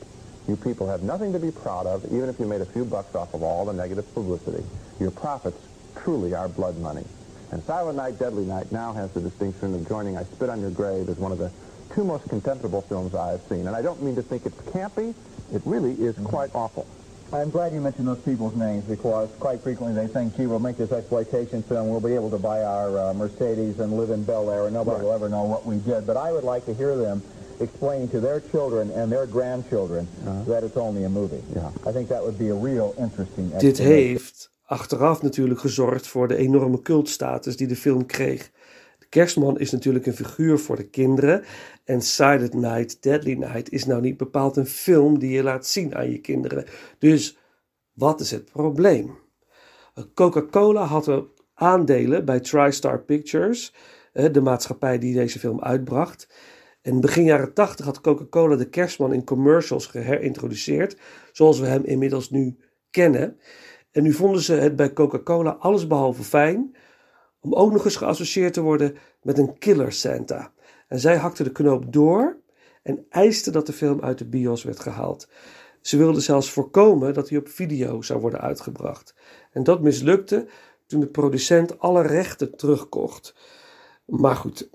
You 0.48 0.56
people 0.56 0.88
have 0.88 1.04
nothing 1.04 1.32
to 1.34 1.40
be 1.40 1.52
proud 1.52 1.86
of, 1.86 2.06
even 2.06 2.28
if 2.28 2.40
you 2.40 2.48
made 2.48 2.62
a 2.62 2.66
few 2.66 2.86
bucks 2.86 3.14
off 3.14 3.36
of 3.36 3.44
all 3.44 3.66
the 3.66 3.74
negative 3.74 4.12
publicity. 4.16 4.64
Your 5.00 5.12
profits 5.12 5.69
truly 6.04 6.34
our 6.34 6.48
blood 6.48 6.78
money. 6.80 7.04
And 7.52 7.64
Silent 7.64 7.98
Night, 7.98 8.20
Deadly 8.20 8.46
Night 8.46 8.72
now 8.72 8.94
has 8.94 9.12
the 9.12 9.22
distinction 9.22 9.74
of 9.74 9.88
joining 9.88 10.18
I 10.18 10.24
Spit 10.24 10.50
on 10.50 10.62
Your 10.62 10.70
Grave 10.72 11.10
as 11.10 11.18
one 11.18 11.32
of 11.32 11.38
the 11.40 11.52
two 11.96 12.04
most 12.04 12.30
contemptible 12.30 12.82
films 12.84 13.16
I 13.16 13.32
have 13.32 13.42
seen. 13.50 13.66
And 13.68 13.76
I 13.76 13.82
don't 13.82 14.02
mean 14.04 14.16
to 14.16 14.22
think 14.22 14.46
it's 14.46 14.58
campy. 14.72 15.16
It 15.54 15.62
really 15.66 15.94
is 15.94 16.16
quite 16.24 16.54
awful. 16.54 16.86
I'm 17.34 17.50
glad 17.52 17.74
you 17.74 17.82
mentioned 17.82 18.08
those 18.08 18.20
people's 18.20 18.56
names 18.56 18.84
because 18.86 19.30
quite 19.40 19.62
frequently 19.62 19.94
they 20.00 20.12
think, 20.12 20.36
gee, 20.36 20.46
we'll 20.48 20.60
make 20.60 20.78
this 20.78 20.92
exploitation 20.92 21.62
film, 21.64 21.90
we'll 21.90 22.00
be 22.02 22.14
able 22.16 22.30
to 22.32 22.40
buy 22.40 22.64
our 22.64 22.98
uh, 23.10 23.14
Mercedes 23.14 23.80
and 23.80 23.94
live 23.98 24.10
in 24.10 24.24
Bel 24.24 24.50
Air 24.50 24.66
and 24.66 24.74
nobody 24.74 24.98
Right. 24.98 25.04
will 25.06 25.14
ever 25.14 25.30
know 25.30 25.44
what 25.44 25.66
we 25.66 25.78
did. 25.80 26.06
But 26.08 26.18
I 26.18 26.32
would 26.32 26.44
like 26.44 26.66
to 26.66 26.74
hear 26.74 26.96
them 26.96 27.22
explain 27.60 28.08
to 28.10 28.20
their 28.20 28.40
children 28.40 28.90
and 28.92 29.12
their 29.12 29.26
grandchildren 29.28 30.08
that 30.48 30.64
it's 30.64 30.78
only 30.78 31.04
a 31.04 31.10
movie. 31.10 31.44
Yeah. 31.56 31.70
I 31.86 31.92
think 31.92 32.10
that 32.10 32.24
would 32.24 32.38
be 32.40 32.50
a 32.50 32.56
real 32.56 32.94
interesting 32.98 33.50
Dit 33.60 33.78
heeft 33.78 34.50
achteraf 34.70 35.22
natuurlijk 35.22 35.60
gezorgd 35.60 36.08
voor 36.08 36.28
de 36.28 36.36
enorme 36.36 36.82
cultstatus 36.82 37.58
die 37.58 37.68
de 37.68 37.76
film 37.76 38.06
kreeg. 38.06 38.52
De 39.00 39.06
kerstman 39.10 39.60
is 39.60 39.72
natuurlijk 39.72 40.06
een 40.06 40.16
figuur 40.16 40.60
voor 40.60 40.76
de 40.76 40.90
kinderen. 40.90 41.44
En 41.84 42.02
Silent 42.02 42.54
Night, 42.54 43.02
Deadly 43.04 43.34
Night 43.34 43.72
is 43.72 43.86
nou 43.86 44.02
niet 44.02 44.18
bepaald 44.18 44.58
een 44.58 44.66
film 44.66 45.20
die 45.20 45.32
je 45.32 45.44
laat 45.44 45.68
zien 45.68 45.96
aan 45.96 46.12
je 46.12 46.20
kinderen. 46.20 46.66
Dus 47.00 47.38
wat 47.94 48.20
is 48.20 48.32
het 48.32 48.52
probleem? 48.52 49.18
Coca-Cola 50.14 50.84
had 50.84 51.24
aandelen 51.54 52.26
bij 52.26 52.40
TriStar 52.40 53.00
Pictures, 53.02 53.74
de 54.12 54.42
maatschappij 54.42 55.00
die 55.00 55.14
deze 55.14 55.40
film 55.40 55.62
uitbracht. 55.62 56.30
En 56.82 57.02
begin 57.02 57.24
jaren 57.24 57.54
80 57.54 57.86
had 57.86 58.02
Coca-Cola 58.02 58.56
de 58.56 58.70
kerstman 58.70 59.14
in 59.14 59.24
commercials 59.24 59.86
geherintroduceerd, 59.86 60.98
zoals 61.32 61.60
we 61.60 61.66
hem 61.66 61.84
inmiddels 61.84 62.30
nu 62.30 62.58
kennen. 62.90 63.38
En 63.92 64.04
nu 64.04 64.14
vonden 64.14 64.42
ze 64.42 64.54
het 64.54 64.76
bij 64.76 64.94
Coca-Cola 64.94 65.52
allesbehalve 65.52 66.24
fijn 66.24 66.76
om 67.40 67.54
ook 67.54 67.72
nog 67.72 67.86
eens 67.86 67.96
geassocieerd 67.96 68.54
te 68.54 68.62
worden 68.62 68.98
met 69.22 69.38
een 69.38 69.58
killer 69.58 69.92
Santa. 69.92 70.54
En 70.88 71.00
zij 71.00 71.18
hakte 71.18 71.44
de 71.44 71.52
knoop 71.52 71.94
door 71.94 72.38
en 72.84 73.06
eiste 73.10 73.52
dat 73.52 73.66
de 73.66 73.74
film 73.74 74.02
uit 74.02 74.18
de 74.18 74.26
bios 74.26 74.64
werd 74.64 74.80
gehaald. 74.80 75.30
Ze 75.82 75.98
wilden 75.98 76.22
zelfs 76.22 76.52
voorkomen 76.52 77.14
dat 77.14 77.30
hij 77.30 77.38
op 77.38 77.48
video 77.48 78.02
zou 78.02 78.20
worden 78.20 78.42
uitgebracht. 78.42 79.16
En 79.52 79.64
dat 79.64 79.82
mislukte 79.82 80.48
toen 80.86 81.00
de 81.00 81.08
producent 81.08 81.80
alle 81.80 82.02
rechten 82.02 82.56
terugkocht. 82.56 83.36
Maar 84.06 84.36
goed, 84.36 84.70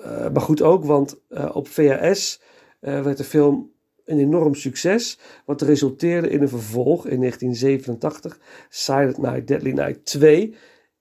Eh, 0.00 0.30
maar 0.32 0.42
goed 0.42 0.62
ook, 0.62 0.84
want 0.84 1.20
eh, 1.28 1.50
op 1.52 1.68
VHS 1.68 2.40
eh, 2.80 3.02
werd 3.02 3.16
de 3.16 3.24
film 3.24 3.72
een 4.10 4.18
enorm 4.18 4.54
succes, 4.54 5.18
wat 5.44 5.62
resulteerde 5.62 6.28
in 6.28 6.42
een 6.42 6.48
vervolg 6.48 7.06
in 7.06 7.18
1987, 7.18 8.38
Silent 8.68 9.18
Night, 9.18 9.46
Deadly 9.46 9.72
Night 9.72 10.04
2. 10.04 10.54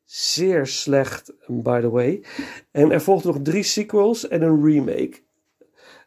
Zeer 0.06 0.68
slecht, 0.68 1.34
by 1.48 1.82
the 1.82 1.90
way. 1.90 2.24
En 2.72 2.92
er 2.92 3.02
volgden 3.02 3.34
nog 3.34 3.42
drie 3.42 3.64
sequels 3.64 4.28
en 4.28 4.42
een 4.42 4.66
remake. 4.66 5.22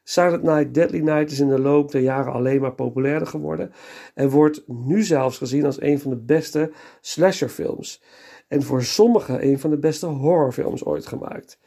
Silent 0.05 0.43
Night, 0.43 0.75
Deadly 0.75 1.01
Night 1.01 1.31
is 1.31 1.41
in 1.41 1.49
de 1.49 1.61
loop 1.61 1.93
der 1.93 2.01
jaren 2.01 2.33
alleen 2.33 2.61
maar 2.61 2.75
populairder 2.75 3.29
geworden 3.29 3.73
en 4.15 4.29
wordt 4.29 4.63
nu 4.67 5.03
zelfs 5.03 5.39
gezien 5.39 5.65
als 5.65 5.81
een 5.81 6.01
van 6.01 6.11
de 6.11 6.17
beste 6.17 6.73
slasherfilms. 7.01 8.03
En 8.49 8.63
voor 8.63 8.83
sommigen 8.83 9.47
een 9.47 9.59
van 9.59 9.71
de 9.71 9.79
beste 9.79 10.07
horrorfilms 10.07 10.85
ooit 10.85 11.07
gemaakt. 11.07 11.59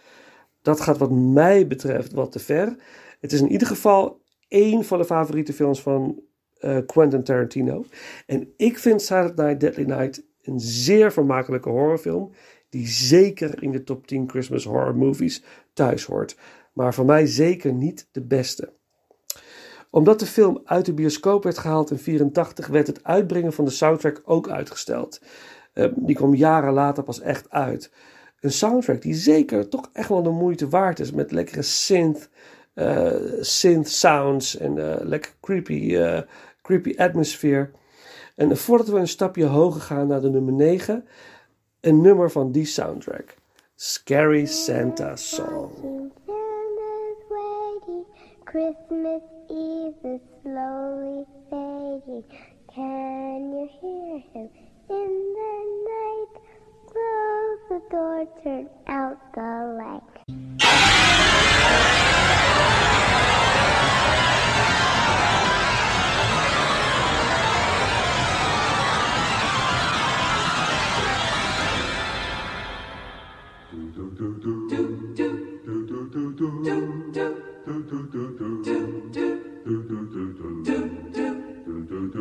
Dat 0.61 0.81
gaat 0.81 0.97
wat 0.97 1.11
mij 1.11 1.67
betreft 1.67 2.13
wat 2.13 2.31
te 2.31 2.39
ver. 2.39 2.75
Het 3.19 3.33
is 3.33 3.41
in 3.41 3.51
ieder 3.51 3.67
geval 3.67 4.21
één 4.47 4.83
van 4.83 4.97
de 4.97 5.05
favoriete 5.05 5.53
films 5.53 5.81
van 5.81 6.21
eh, 6.55 6.77
Quentin 6.85 7.23
Tarantino. 7.23 7.85
En 8.25 8.53
ik 8.57 8.77
vind 8.77 9.01
Silent 9.01 9.35
Night, 9.35 9.59
Deadly 9.59 9.83
Night 9.83 10.23
een 10.41 10.59
zeer 10.59 11.11
vermakelijke 11.11 11.69
horrorfilm. 11.69 12.31
Die 12.69 12.87
zeker 12.87 13.63
in 13.63 13.71
de 13.71 13.83
top 13.83 14.07
10 14.07 14.29
Christmas 14.29 14.63
horror 14.63 14.95
movies 14.95 15.43
thuis 15.73 16.05
hoort. 16.05 16.37
Maar 16.73 16.93
voor 16.93 17.05
mij 17.05 17.25
zeker 17.25 17.73
niet 17.73 18.07
de 18.11 18.21
beste. 18.21 18.73
Omdat 19.89 20.19
de 20.19 20.25
film 20.25 20.61
uit 20.65 20.85
de 20.85 20.93
bioscoop 20.93 21.43
werd 21.43 21.57
gehaald 21.57 21.91
in 21.91 21.99
1984, 22.05 22.67
werd 22.67 22.87
het 22.87 23.03
uitbrengen 23.03 23.53
van 23.53 23.65
de 23.65 23.71
soundtrack 23.71 24.21
ook 24.25 24.49
uitgesteld. 24.49 25.21
Uh, 25.73 25.87
die 25.95 26.15
kwam 26.15 26.35
jaren 26.35 26.73
later 26.73 27.03
pas 27.03 27.19
echt 27.19 27.49
uit. 27.49 27.91
Een 28.39 28.51
soundtrack 28.51 29.01
die 29.01 29.13
zeker 29.13 29.69
toch 29.69 29.89
echt 29.93 30.09
wel 30.09 30.23
de 30.23 30.29
moeite 30.29 30.69
waard 30.69 30.99
is. 30.99 31.11
Met 31.11 31.31
lekkere 31.31 31.61
synth, 31.61 32.29
synth 33.41 33.87
sounds 33.87 34.57
en 34.57 34.77
uh, 34.77 34.95
lekker 34.99 35.31
creepy, 35.39 35.95
uh, 35.95 36.21
creepy 36.61 36.93
atmosfeer. 36.97 37.71
En 38.35 38.57
voordat 38.57 38.87
we 38.87 38.99
een 38.99 39.07
stapje 39.07 39.45
hoger 39.45 39.81
gaan 39.81 40.07
naar 40.07 40.21
de 40.21 40.29
nummer 40.29 40.53
9, 40.53 41.05
een 41.81 42.01
nummer 42.01 42.31
van 42.31 42.51
die 42.51 42.65
soundtrack. 42.65 43.35
Scary 43.75 44.45
Santa 44.45 45.15
Song. 45.15 45.71
Christmas 48.45 49.21
Eve 49.49 50.13
is 50.15 50.21
slowly 50.41 51.25
fading. 51.49 52.23
Can 52.73 53.51
you 53.51 53.67
hear 53.81 54.23
him 54.33 54.49
in 54.89 55.33
the 55.35 55.53
night? 55.91 56.33
Close 56.87 57.61
the 57.69 57.81
door, 57.89 58.27
turn 58.41 58.69
out 58.87 59.17
the 59.33 59.75
light. 59.77 60.94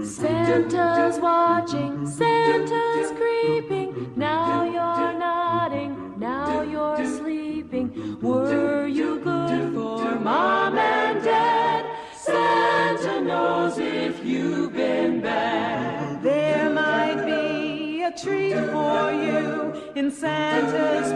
Santa's 0.04 1.18
watching, 1.18 2.06
Santa's 2.06 3.10
creeping. 3.12 4.12
Now 4.14 4.64
you're 4.64 5.18
nodding, 5.18 6.18
now 6.18 6.60
you're 6.60 7.06
sleeping. 7.06 8.18
Were 8.20 8.86
you 8.86 9.20
good 9.20 9.72
for 9.72 10.18
mom 10.20 10.76
and 10.76 11.24
dad? 11.24 11.86
Santa 12.14 13.22
knows 13.22 13.78
if 13.78 14.22
you've 14.22 14.74
been 14.74 15.22
bad. 15.22 16.22
There 16.22 16.68
might 16.68 17.24
be 17.24 18.02
a 18.02 18.12
treat 18.12 18.52
for 18.52 19.12
you 19.12 19.72
in 19.94 20.10
Santa's 20.10 21.13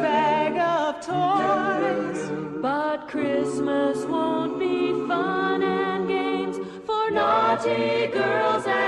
naughty 7.59 8.07
girls 8.07 8.88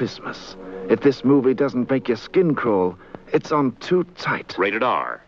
Christmas. 0.00 0.56
If 0.88 1.00
this 1.00 1.22
movie 1.22 1.54
doesn't 1.54 1.90
make 1.90 2.06
your 2.06 2.16
skin 2.16 2.54
crawl, 2.54 2.96
it's 3.26 3.52
on 3.52 3.76
too 3.78 4.04
tight. 4.14 4.56
Rated 4.56 4.82
R. 4.82 5.20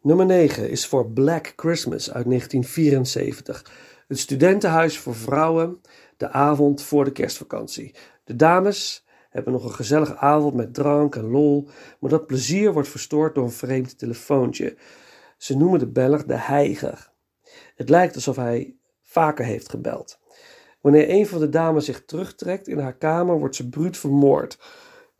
Nummer 0.00 0.26
9 0.26 0.70
is 0.70 0.86
voor 0.86 1.10
Black 1.10 1.52
Christmas 1.56 2.12
uit 2.12 2.24
1974. 2.24 3.64
Het 4.08 4.18
studentenhuis 4.18 4.98
voor 4.98 5.14
vrouwen 5.14 5.80
de 6.16 6.30
avond 6.30 6.82
voor 6.82 7.04
de 7.04 7.12
kerstvakantie. 7.12 7.94
De 8.24 8.36
dames 8.36 9.06
hebben 9.30 9.52
nog 9.52 9.64
een 9.64 9.74
gezellige 9.74 10.16
avond 10.16 10.54
met 10.54 10.74
drank 10.74 11.16
en 11.16 11.30
lol, 11.30 11.68
maar 12.00 12.10
dat 12.10 12.26
plezier 12.26 12.72
wordt 12.72 12.88
verstoord 12.88 13.34
door 13.34 13.44
een 13.44 13.50
vreemd 13.50 13.98
telefoontje. 13.98 14.76
Ze 15.36 15.56
noemen 15.56 15.78
de 15.78 15.88
beller 15.88 16.26
de 16.26 16.38
heiger. 16.38 17.10
Het 17.74 17.88
lijkt 17.88 18.14
alsof 18.14 18.36
hij 18.36 18.76
vaker 19.00 19.44
heeft 19.44 19.68
gebeld. 19.68 20.20
Wanneer 20.82 21.10
een 21.10 21.26
van 21.26 21.40
de 21.40 21.48
dames 21.48 21.84
zich 21.84 22.04
terugtrekt 22.04 22.68
in 22.68 22.78
haar 22.78 22.94
kamer, 22.94 23.38
wordt 23.38 23.56
ze 23.56 23.68
bruut 23.68 23.96
vermoord. 23.96 24.58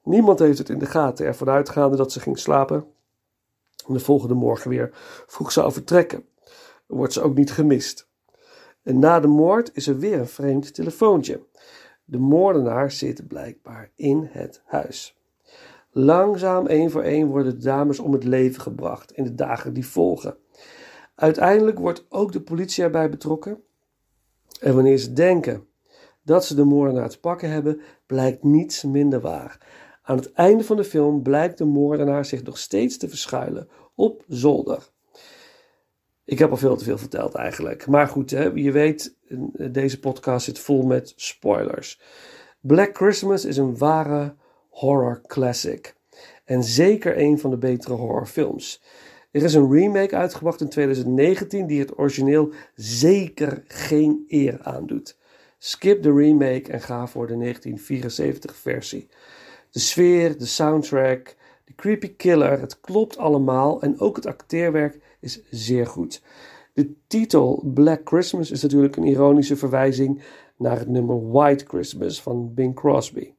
Niemand 0.03 0.39
heeft 0.39 0.59
het 0.59 0.69
in 0.69 0.79
de 0.79 0.87
gaten, 0.87 1.27
ervan 1.27 1.49
uitgaande 1.49 1.97
dat 1.97 2.13
ze 2.13 2.21
ging 2.21 2.39
slapen. 2.39 2.87
En 3.87 3.95
de 3.95 4.01
volgende 4.01 4.35
morgen 4.35 4.71
weer 4.71 4.91
vroeg 5.27 5.53
zou 5.53 5.73
vertrekken. 5.73 6.25
Wordt 6.87 7.13
ze 7.13 7.23
ook 7.23 7.35
niet 7.35 7.53
gemist. 7.53 8.09
En 8.83 8.99
na 8.99 9.21
de 9.21 9.27
moord 9.27 9.71
is 9.75 9.87
er 9.87 9.99
weer 9.99 10.19
een 10.19 10.27
vreemd 10.27 10.75
telefoontje. 10.75 11.41
De 12.05 12.19
moordenaar 12.19 12.91
zit 12.91 13.27
blijkbaar 13.27 13.91
in 13.95 14.29
het 14.31 14.63
huis. 14.65 15.17
Langzaam 15.91 16.67
één 16.67 16.91
voor 16.91 17.03
één 17.03 17.27
worden 17.27 17.55
de 17.55 17.65
dames 17.65 17.99
om 17.99 18.13
het 18.13 18.25
leven 18.25 18.61
gebracht 18.61 19.13
in 19.13 19.25
de 19.25 19.35
dagen 19.35 19.73
die 19.73 19.87
volgen. 19.87 20.37
Uiteindelijk 21.15 21.79
wordt 21.79 22.07
ook 22.09 22.33
de 22.33 22.41
politie 22.41 22.85
erbij 22.85 23.11
betrokken. 23.11 23.63
En 24.63 24.75
wanneer 24.75 24.99
ze 24.99 25.13
denken 25.13 25.67
dat 26.23 26.45
ze 26.45 26.55
de 26.55 26.65
moordenaar 26.65 27.09
te 27.09 27.21
pakken 27.21 27.51
hebben, 27.51 27.81
blijkt 28.07 28.43
niets 28.43 28.83
minder 28.83 29.21
waar. 29.21 29.59
Aan 30.03 30.17
het 30.17 30.33
einde 30.33 30.65
van 30.65 30.77
de 30.77 30.85
film 30.85 31.23
blijkt 31.23 31.59
de 31.59 31.65
moordenaar 31.65 32.25
zich 32.25 32.43
nog 32.43 32.59
steeds 32.59 32.97
te 32.97 33.09
verschuilen 33.09 33.69
op 33.95 34.25
zolder. 34.29 34.89
Ik 36.25 36.39
heb 36.39 36.51
al 36.51 36.57
veel 36.57 36.77
te 36.77 36.85
veel 36.85 36.99
verteld 36.99 37.35
eigenlijk. 37.35 37.87
Maar 37.87 38.09
goed, 38.09 38.31
hè, 38.31 38.45
je 38.55 38.73
weet, 38.73 39.17
deze 39.71 39.99
podcast 39.99 40.45
zit 40.45 40.59
vol 40.59 40.83
met 40.83 41.13
spoilers. 41.17 42.01
Black 42.61 42.97
Christmas 42.97 43.45
is 43.45 43.57
een 43.57 43.79
ware 43.79 44.35
horror 44.69 45.23
classic. 45.27 45.95
En 46.45 46.63
zeker 46.65 47.19
een 47.19 47.39
van 47.39 47.51
de 47.51 47.59
betere 47.59 47.95
horrorfilms. 47.95 48.83
Er 49.33 49.43
is 49.43 49.55
een 49.55 49.73
remake 49.73 50.17
uitgebracht 50.17 50.61
in 50.61 50.69
2019 50.69 51.67
die 51.67 51.81
het 51.81 51.99
origineel 51.99 52.53
zeker 52.75 53.63
geen 53.67 54.25
eer 54.29 54.59
aandoet. 54.63 55.19
Skip 55.59 56.03
de 56.03 56.13
remake 56.13 56.73
en 56.73 56.81
ga 56.81 57.07
voor 57.07 57.27
de 57.27 57.37
1974 57.37 58.57
versie. 58.57 59.09
De 59.71 59.79
sfeer, 59.79 60.39
de 60.39 60.47
soundtrack, 60.47 61.37
de 61.65 61.75
creepy 61.75 62.17
killer, 62.17 62.61
het 62.61 62.81
klopt 62.81 63.19
allemaal 63.19 63.83
en 63.83 64.01
ook 64.01 64.17
het 64.17 64.27
acteerwerk 64.27 64.99
is 65.21 65.41
zeer 65.51 65.87
goed. 65.87 66.23
De 66.73 66.95
titel 67.07 67.63
Black 67.75 68.01
Christmas 68.05 68.51
is 68.51 68.63
natuurlijk 68.63 68.97
een 68.97 69.07
ironische 69.07 69.57
verwijzing 69.57 70.23
naar 70.57 70.79
het 70.79 70.89
nummer 70.89 71.31
White 71.31 71.65
Christmas 71.65 72.23
van 72.23 72.55
Bing 72.55 72.75
Crosby. 72.75 73.33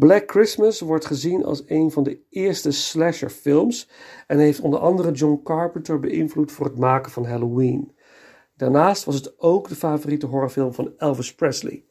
Black 0.00 0.30
Christmas 0.30 0.80
wordt 0.80 1.06
gezien 1.06 1.44
als 1.44 1.62
een 1.66 1.90
van 1.90 2.02
de 2.02 2.20
eerste 2.30 2.70
slasherfilms 2.70 3.88
en 4.26 4.38
heeft 4.38 4.60
onder 4.60 4.80
andere 4.80 5.12
John 5.12 5.40
Carpenter 5.44 6.00
beïnvloed 6.00 6.52
voor 6.52 6.66
het 6.66 6.78
maken 6.78 7.12
van 7.12 7.24
Halloween. 7.24 7.92
Daarnaast 8.56 9.04
was 9.04 9.14
het 9.14 9.38
ook 9.38 9.68
de 9.68 9.74
favoriete 9.74 10.26
horrorfilm 10.26 10.72
van 10.72 10.92
Elvis 10.96 11.34
Presley. 11.34 11.84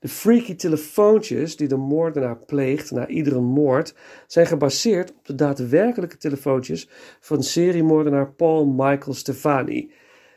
De 0.00 0.08
freaky 0.08 0.54
telefoontjes 0.54 1.56
die 1.56 1.68
de 1.68 1.76
moordenaar 1.76 2.38
pleegt 2.38 2.90
na 2.90 3.06
iedere 3.06 3.40
moord 3.40 3.94
zijn 4.26 4.46
gebaseerd 4.46 5.10
op 5.10 5.26
de 5.26 5.34
daadwerkelijke 5.34 6.16
telefoontjes 6.16 6.88
van 7.20 7.42
seriemoordenaar 7.42 8.32
Paul 8.32 8.66
Michael 8.66 9.14
Stefani. 9.14 9.92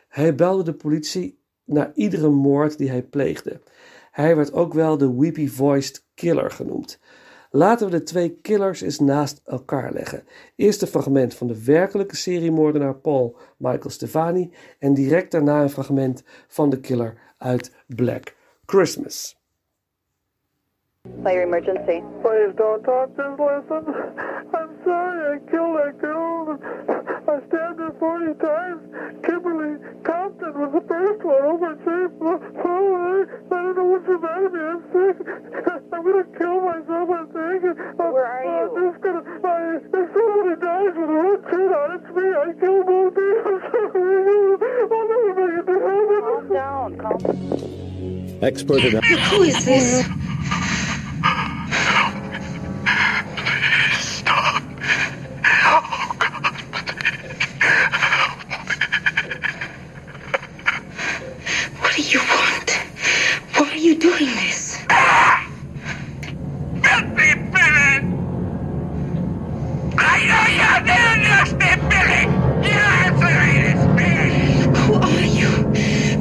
Hij 0.07 0.35
belde 0.35 0.63
de 0.63 0.73
politie 0.73 1.39
na 1.65 1.91
iedere 1.95 2.29
moord 2.29 2.77
die 2.77 2.89
hij 2.89 3.03
pleegde. 3.03 3.61
Hij 4.11 4.35
werd 4.35 4.53
ook 4.53 4.73
wel 4.73 4.97
de 4.97 5.15
weepy-voiced 5.15 6.09
killer 6.21 6.51
genoemd. 6.51 6.99
Laten 7.49 7.85
we 7.85 7.91
de 7.91 8.03
twee 8.03 8.39
killers 8.41 8.81
eens 8.81 8.99
naast 8.99 9.41
elkaar 9.45 9.91
leggen. 9.93 10.23
Eerst 10.55 10.81
een 10.81 10.87
fragment 10.87 11.33
van 11.33 11.47
de 11.47 11.63
werkelijke 11.63 12.15
seriemoordenaar 12.15 12.95
Paul 12.95 13.37
Michael 13.57 13.89
Stefani 13.89 14.53
en 14.79 14.93
direct 14.93 15.31
daarna 15.31 15.61
een 15.61 15.69
fragment 15.69 16.23
van 16.47 16.69
de 16.69 16.79
killer 16.79 17.13
uit 17.37 17.75
Black 17.87 18.35
Christmas. 18.65 19.39
Fire 21.23 21.41
emergency. 21.41 22.03
Please 22.21 22.53
don't 22.55 22.83
talk, 22.83 23.09
just 23.17 23.39
listen. 23.39 23.83
I'm 24.53 24.69
sorry 24.83 25.35
I 25.35 25.39
killed 25.49 25.75
that 25.77 25.99
girl. 25.99 26.59
I 27.27 27.39
stabbed 27.47 27.79
her 27.79 27.93
40 27.99 28.33
times. 28.39 28.90
Kimberly 31.11 31.19
Compton 31.19 31.19
was 31.19 31.19
the 31.19 31.19
first 31.19 31.23
one 31.25 31.43
over 31.43 31.67
at 31.71 31.79
Safe 31.83 32.13
Hallway. 32.61 33.27
I 33.27 33.55
don't 33.55 33.75
know 33.75 33.83
what's 33.83 34.07
the 34.07 34.17
matter 34.19 34.47
with 34.47 34.53
me. 34.53 34.61
I'm 34.61 34.81
sick. 34.91 35.17
I'm 35.91 36.03
gonna 36.03 36.23
kill 36.39 36.61
myself, 36.61 37.09
I 37.11 37.25
think. 37.31 37.63
Uh, 37.67 38.03
Where 38.11 38.25
are 38.25 38.39
uh, 38.41 38.51
you? 38.51 38.71
I'm 38.71 38.91
just 38.91 39.03
gonna, 39.03 39.19
if 39.19 40.07
somebody 40.13 40.55
dies 40.61 40.95
with 40.95 41.09
a 41.09 41.19
red 41.19 41.41
shirt 41.51 41.71
on, 41.71 41.89
it's 41.99 42.09
me. 42.15 42.25
I 42.31 42.53
killed 42.59 42.85
both 42.87 43.11
of 43.11 43.23
you. 43.23 43.37
I'm 43.45 43.59
sorry. 43.71 44.55
I'll 44.91 45.07
never 45.11 45.33
make 45.35 45.55
it 45.59 45.65
to 45.67 45.75
heaven. 45.83 46.19
Calm 46.21 46.47
down. 46.53 46.89
Calm 46.97 47.19
Expert 48.41 48.83
in 48.83 49.03
Who 49.03 49.43
is 49.43 49.65
this? 49.65 50.07
Doing 64.01 64.33
this? 64.33 64.77
Who 74.81 74.95
are 74.95 75.21
you? 75.21 75.51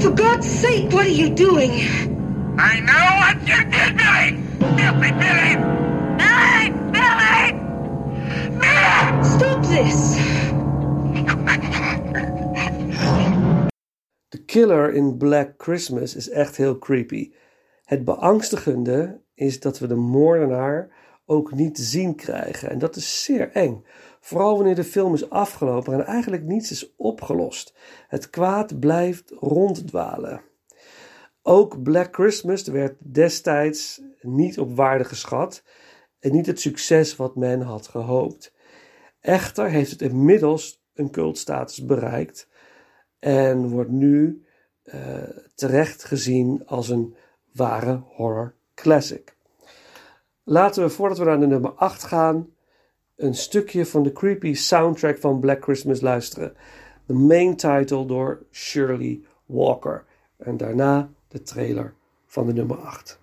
For 0.00 0.10
God's 0.10 0.46
sake, 0.46 0.92
what 0.92 1.06
are 1.06 1.08
you 1.08 1.30
doing? 1.30 1.72
I 2.58 2.80
know 2.80 3.06
what 3.22 3.40
you 3.48 3.64
did, 3.64 3.96
Billy! 3.96 4.36
Filthy 4.76 5.12
Billy! 5.22 5.56
Billy! 6.20 6.64
Billy! 6.92 7.44
Stop 9.24 9.64
this! 9.64 10.20
De 14.30 14.38
killer 14.46 14.90
in 14.90 15.18
Black 15.18 15.56
Christmas 15.56 16.14
is 16.14 16.28
echt 16.28 16.56
heel 16.56 16.74
creepy. 16.74 17.32
Het 17.90 18.04
beangstigende 18.04 19.20
is 19.34 19.60
dat 19.60 19.78
we 19.78 19.86
de 19.86 19.94
moordenaar 19.94 20.88
ook 21.26 21.52
niet 21.52 21.74
te 21.74 21.82
zien 21.82 22.14
krijgen. 22.14 22.70
En 22.70 22.78
dat 22.78 22.96
is 22.96 23.24
zeer 23.24 23.50
eng. 23.52 23.84
Vooral 24.20 24.56
wanneer 24.56 24.74
de 24.74 24.84
film 24.84 25.14
is 25.14 25.30
afgelopen 25.30 25.92
en 25.92 26.04
eigenlijk 26.04 26.42
niets 26.42 26.70
is 26.70 26.94
opgelost. 26.96 27.74
Het 28.08 28.30
kwaad 28.30 28.80
blijft 28.80 29.30
ronddwalen. 29.30 30.42
Ook 31.42 31.82
Black 31.82 32.14
Christmas 32.14 32.62
werd 32.62 32.96
destijds 32.98 34.02
niet 34.20 34.58
op 34.58 34.76
waarde 34.76 35.04
geschat 35.04 35.62
en 36.18 36.32
niet 36.32 36.46
het 36.46 36.60
succes 36.60 37.16
wat 37.16 37.36
men 37.36 37.60
had 37.60 37.86
gehoopt. 37.86 38.54
Echter 39.20 39.70
heeft 39.70 39.90
het 39.90 40.02
inmiddels 40.02 40.84
een 40.94 41.10
cultstatus 41.10 41.84
bereikt 41.84 42.48
en 43.18 43.68
wordt 43.68 43.90
nu 43.90 44.44
eh, 44.82 45.22
terecht 45.54 46.04
gezien 46.04 46.62
als 46.66 46.88
een 46.88 47.16
ware 47.52 48.02
horror 48.06 48.54
classic. 48.74 49.36
Laten 50.44 50.82
we 50.82 50.90
voordat 50.90 51.18
we 51.18 51.24
naar 51.24 51.40
de 51.40 51.46
nummer 51.46 51.70
8 51.70 52.04
gaan, 52.04 52.48
een 53.16 53.34
stukje 53.34 53.86
van 53.86 54.02
de 54.02 54.12
creepy 54.12 54.54
soundtrack 54.54 55.18
van 55.18 55.40
Black 55.40 55.62
Christmas 55.62 56.00
luisteren. 56.00 56.54
De 57.06 57.14
main 57.14 57.56
title 57.56 58.06
door 58.06 58.42
Shirley 58.50 59.20
Walker. 59.46 60.04
En 60.36 60.56
daarna 60.56 61.10
de 61.28 61.42
trailer 61.42 61.94
van 62.26 62.46
de 62.46 62.52
nummer 62.52 62.76
8. 62.76 63.19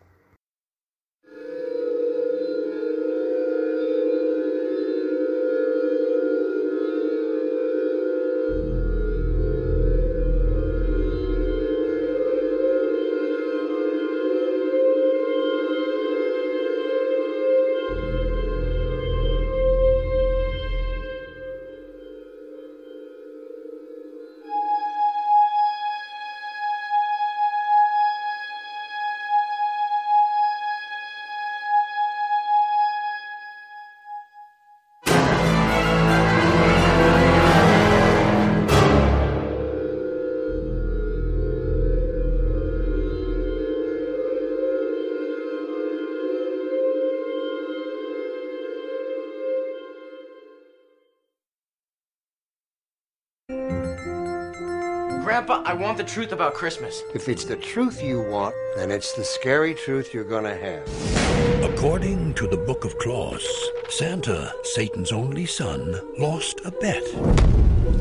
Grandpa, 55.27 55.61
I 55.65 55.73
want 55.73 55.97
the 55.97 56.05
truth 56.05 56.31
about 56.31 56.53
Christmas. 56.53 57.03
If 57.13 57.27
it's 57.27 57.43
the 57.43 57.57
truth 57.57 58.01
you 58.01 58.21
want, 58.21 58.55
then 58.77 58.91
it's 58.91 59.11
the 59.11 59.25
scary 59.25 59.73
truth 59.73 60.13
you're 60.13 60.23
gonna 60.23 60.55
have. 60.55 60.87
According 61.65 62.33
to 62.35 62.47
the 62.47 62.55
Book 62.55 62.85
of 62.85 62.97
Claus, 62.97 63.45
Santa, 63.89 64.53
Satan's 64.63 65.11
only 65.11 65.45
son, 65.45 65.99
lost 66.17 66.61
a 66.63 66.71
bet 66.71 67.03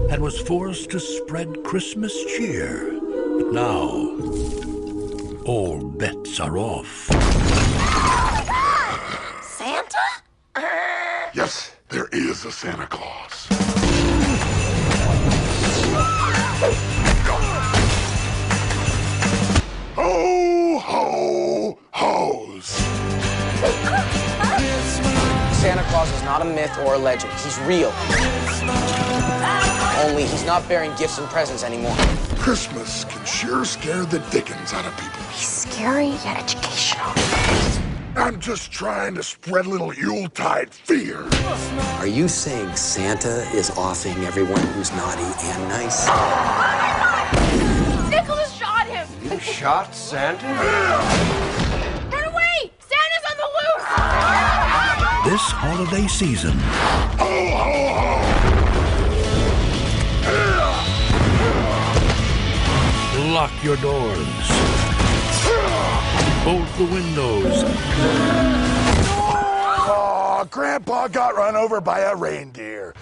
and 0.08 0.22
was 0.22 0.38
forced 0.40 0.90
to 0.90 1.00
spread 1.00 1.64
Christmas 1.64 2.14
cheer. 2.26 2.92
But 3.00 3.50
now, 3.52 3.88
all 5.44 5.80
bets 5.80 6.38
are 6.38 6.56
off. 6.56 7.08
Santa? 9.42 9.98
Uh. 10.54 10.62
Yes, 11.34 11.74
there 11.88 12.06
is 12.12 12.44
a 12.44 12.52
Santa 12.52 12.86
Claus. 12.86 13.48
Ho, 20.08 20.78
ho, 20.78 21.78
hoes. 21.90 22.66
Santa 25.58 25.82
Claus 25.88 26.08
is 26.12 26.22
not 26.22 26.42
a 26.42 26.44
myth 26.44 26.78
or 26.86 26.94
a 26.94 26.98
legend. 26.98 27.32
He's 27.40 27.58
real. 27.62 27.92
Only 30.06 30.22
he's 30.22 30.46
not 30.46 30.68
bearing 30.68 30.92
gifts 30.96 31.18
and 31.18 31.26
presents 31.26 31.64
anymore. 31.64 31.96
Christmas 32.38 33.04
can 33.06 33.26
sure 33.26 33.64
scare 33.64 34.04
the 34.04 34.20
dickens 34.30 34.72
out 34.72 34.86
of 34.86 34.96
people. 34.96 35.24
He's 35.32 35.48
scary 35.48 36.10
yet 36.24 36.38
educational. 36.38 37.12
I'm 38.14 38.38
just 38.38 38.70
trying 38.70 39.16
to 39.16 39.24
spread 39.24 39.66
a 39.66 39.68
little 39.68 39.92
Yuletide 39.92 40.72
fear. 40.72 41.24
Are 41.98 42.06
you 42.06 42.28
saying 42.28 42.76
Santa 42.76 43.40
is 43.52 43.70
offing 43.70 44.24
everyone 44.24 44.64
who's 44.68 44.92
naughty 44.92 45.24
and 45.24 45.68
nice? 45.68 46.06
Oh 46.08 47.15
shot 49.46 49.94
Santa? 49.94 50.44
Run 52.10 52.24
away! 52.24 52.70
Santa's 52.80 53.24
on 53.30 53.36
the 53.36 53.48
loose! 53.56 53.86
This 55.30 55.42
holiday 55.42 56.06
season, 56.08 56.52
Ho, 57.18 57.30
ho, 57.56 57.88
ho. 57.94 58.16
lock 63.32 63.52
your 63.62 63.76
doors, 63.76 64.48
bolt 66.44 66.68
the 66.78 66.84
windows, 66.92 67.64
Aw, 69.88 70.44
Grandpa 70.50 71.08
got 71.08 71.36
run 71.36 71.54
over 71.54 71.80
by 71.80 72.00
a 72.00 72.14
reindeer. 72.16 72.94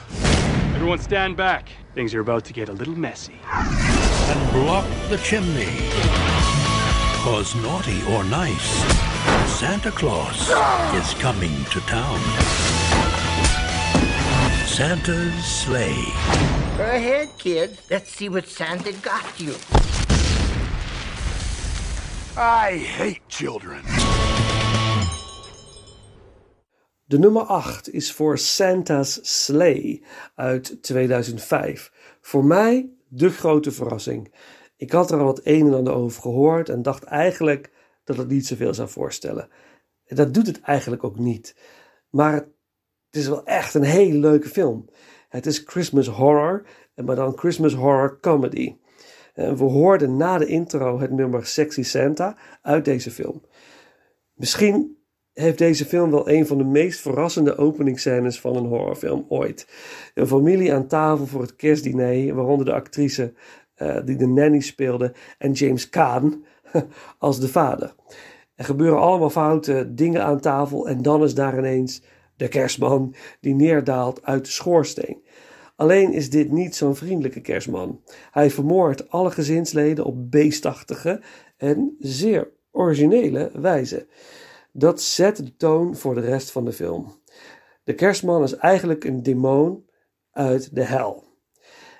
Everyone 0.75 0.99
stand 0.99 1.37
back. 1.37 1.69
Things 1.95 2.15
are 2.15 2.21
about 2.21 2.45
to 2.47 2.53
get 2.53 2.69
a 2.69 2.73
little 2.73 2.97
messy. 2.97 3.39
and 3.53 4.53
block 4.53 4.87
the 5.09 5.19
chimney. 5.19 6.34
Cause 7.25 7.55
naughty 7.55 8.03
or 8.13 8.23
nice, 8.25 8.69
Santa 9.59 9.91
Claus 9.91 10.51
is 10.95 11.15
coming 11.15 11.65
to 11.71 11.81
town. 11.87 12.21
Santa's 14.67 15.33
sleigh. 15.43 16.05
Go 16.77 16.85
ahead, 16.85 17.31
kids. 17.39 17.81
Let's 17.91 18.11
see 18.11 18.29
what 18.29 18.47
Santa 18.47 18.93
got 19.01 19.41
you. 19.41 19.55
I 22.37 22.77
hate 22.77 23.23
children. 23.29 23.83
De 27.05 27.19
nummer 27.19 27.43
8 27.43 27.93
is 27.93 28.13
voor 28.13 28.39
Santa's 28.39 29.19
Sleigh 29.23 30.03
uit 30.35 30.83
2005. 30.83 31.91
Voor 32.21 32.45
mij 32.45 32.89
de 33.09 33.31
grote 33.31 33.73
verrassing. 33.73 34.33
Ik 34.85 34.92
had 34.92 35.11
er 35.11 35.18
al 35.18 35.25
wat 35.25 35.40
een 35.44 35.66
en 35.66 35.75
ander 35.75 35.94
over 35.94 36.23
gehoord 36.23 36.68
en 36.68 36.83
dacht 36.83 37.05
eigenlijk 37.05 37.70
dat 38.05 38.16
het 38.16 38.29
niet 38.29 38.47
zoveel 38.47 38.75
zou 38.75 38.88
voorstellen. 38.88 39.49
En 40.07 40.16
dat 40.16 40.35
doet 40.35 40.47
het 40.47 40.61
eigenlijk 40.61 41.05
ook 41.05 41.18
niet. 41.18 41.57
Maar 42.11 42.33
het 42.35 43.23
is 43.23 43.29
wel 43.29 43.44
echt 43.44 43.75
een 43.75 43.83
hele 43.83 44.18
leuke 44.18 44.49
film. 44.49 44.88
Het 45.29 45.47
is 45.47 45.59
Christmas 45.59 46.07
horror, 46.07 46.66
maar 46.94 47.16
dan 47.16 47.38
Christmas 47.38 47.75
horror 47.75 48.20
comedy. 48.20 48.77
En 49.35 49.57
we 49.57 49.64
hoorden 49.64 50.16
na 50.16 50.38
de 50.38 50.47
intro 50.47 51.01
het 51.01 51.11
nummer 51.11 51.47
Sexy 51.47 51.83
Santa 51.83 52.37
uit 52.62 52.85
deze 52.85 53.11
film. 53.11 53.42
Misschien 54.35 54.99
heeft 55.33 55.59
deze 55.59 55.85
film 55.85 56.11
wel 56.11 56.29
een 56.29 56.47
van 56.47 56.59
de 56.59 56.64
meest 56.64 57.01
verrassende 57.01 57.57
openingsscènes 57.57 58.40
van 58.40 58.57
een 58.57 58.66
horrorfilm 58.66 59.27
ooit. 59.29 59.68
Een 60.14 60.27
familie 60.27 60.75
aan 60.75 60.87
tafel 60.87 61.27
voor 61.27 61.40
het 61.40 61.57
kerstdiner, 61.57 62.35
waaronder 62.35 62.66
de 62.66 62.73
actrice 62.73 63.33
eh, 63.75 63.97
die 64.05 64.17
de 64.17 64.27
nanny 64.27 64.61
speelde 64.61 65.15
en 65.39 65.53
James 65.53 65.89
Caan 65.89 66.45
als 67.19 67.41
de 67.41 67.49
vader. 67.49 67.95
Er 68.55 68.65
gebeuren 68.65 69.01
allemaal 69.01 69.31
foute 69.31 69.95
dingen 69.95 70.25
aan 70.25 70.41
tafel 70.41 70.89
en 70.89 71.03
dan 71.03 71.23
is 71.23 71.35
daar 71.35 71.59
ineens 71.59 72.03
de 72.37 72.49
kerstman 72.49 73.15
die 73.41 73.55
neerdaalt 73.55 74.23
uit 74.23 74.45
de 74.45 74.51
schoorsteen. 74.51 75.23
Alleen 75.77 76.13
is 76.13 76.31
dit 76.31 76.51
niet 76.51 76.77
zo'n 76.77 76.97
vriendelijke 76.97 77.41
kerstman. 77.41 78.01
Hij 78.31 78.51
vermoordt 78.51 79.11
alle 79.11 79.31
gezinsleden 79.31 80.05
op 80.05 80.31
beestachtige 80.31 81.23
en 81.57 81.97
zeer 81.99 82.53
originele 82.71 83.51
wijze. 83.55 84.07
Dat 84.73 85.03
zet 85.03 85.37
de 85.37 85.57
toon 85.57 85.97
voor 85.97 86.15
de 86.15 86.21
rest 86.21 86.51
van 86.51 86.65
de 86.65 86.73
film. 86.73 87.23
De 87.85 87.95
kerstman 87.95 88.43
is 88.43 88.55
eigenlijk 88.55 89.05
een 89.05 89.23
demon 89.23 89.85
uit 90.31 90.75
de 90.75 90.85
hel. 90.85 91.25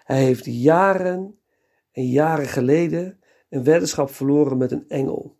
Hij 0.05 0.23
heeft 0.23 0.45
jaren 0.45 1.39
en 1.95 2.07
jaren 2.07 2.47
geleden 2.47 3.21
een 3.49 3.65
weddenschap 3.65 4.11
verloren 4.11 4.59
met 4.59 4.73
een 4.73 4.85
engel. 4.89 5.37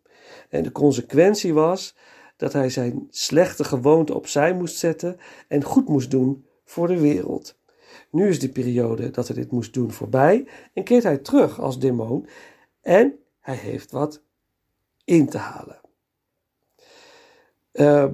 En 0.49 0.63
de 0.63 0.71
consequentie 0.71 1.53
was 1.53 1.95
dat 2.37 2.53
hij 2.53 2.69
zijn 2.69 3.07
slechte 3.09 3.63
gewoonte 3.63 4.13
opzij 4.13 4.53
moest 4.53 4.77
zetten 4.77 5.17
en 5.47 5.63
goed 5.63 5.87
moest 5.87 6.11
doen 6.11 6.45
voor 6.65 6.87
de 6.87 6.99
wereld. 6.99 7.59
Nu 8.09 8.27
is 8.27 8.39
de 8.39 8.49
periode 8.49 9.11
dat 9.11 9.27
hij 9.27 9.35
dit 9.35 9.51
moest 9.51 9.73
doen 9.73 9.91
voorbij 9.91 10.47
en 10.73 10.83
keert 10.83 11.03
hij 11.03 11.17
terug 11.17 11.59
als 11.59 11.79
demon 11.79 12.27
en 12.81 13.19
hij 13.39 13.55
heeft 13.55 13.91
wat 13.91 14.21
in 15.03 15.29
te 15.29 15.37
halen. 15.37 15.79
Uh, 17.73 18.05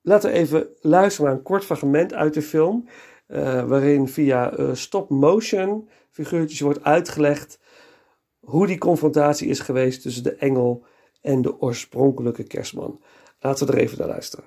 laten 0.00 0.30
we 0.30 0.36
even 0.36 0.68
luisteren 0.80 1.30
naar 1.30 1.38
een 1.38 1.44
kort 1.44 1.64
fragment 1.64 2.14
uit 2.14 2.34
de 2.34 2.42
film, 2.42 2.88
uh, 3.28 3.64
waarin 3.68 4.08
via 4.08 4.58
uh, 4.58 4.74
stop-motion 4.74 5.88
figuurtjes 6.10 6.60
wordt 6.60 6.84
uitgelegd 6.84 7.58
hoe 8.50 8.66
die 8.66 8.78
confrontatie 8.78 9.48
is 9.48 9.60
geweest 9.60 10.02
tussen 10.02 10.22
de 10.22 10.34
engel 10.34 10.84
en 11.20 11.42
de 11.42 11.60
oorspronkelijke 11.60 12.42
kerstman. 12.42 13.00
Laten 13.40 13.66
we 13.66 13.72
er 13.72 13.78
even 13.78 13.98
naar 13.98 14.08
luisteren. 14.08 14.44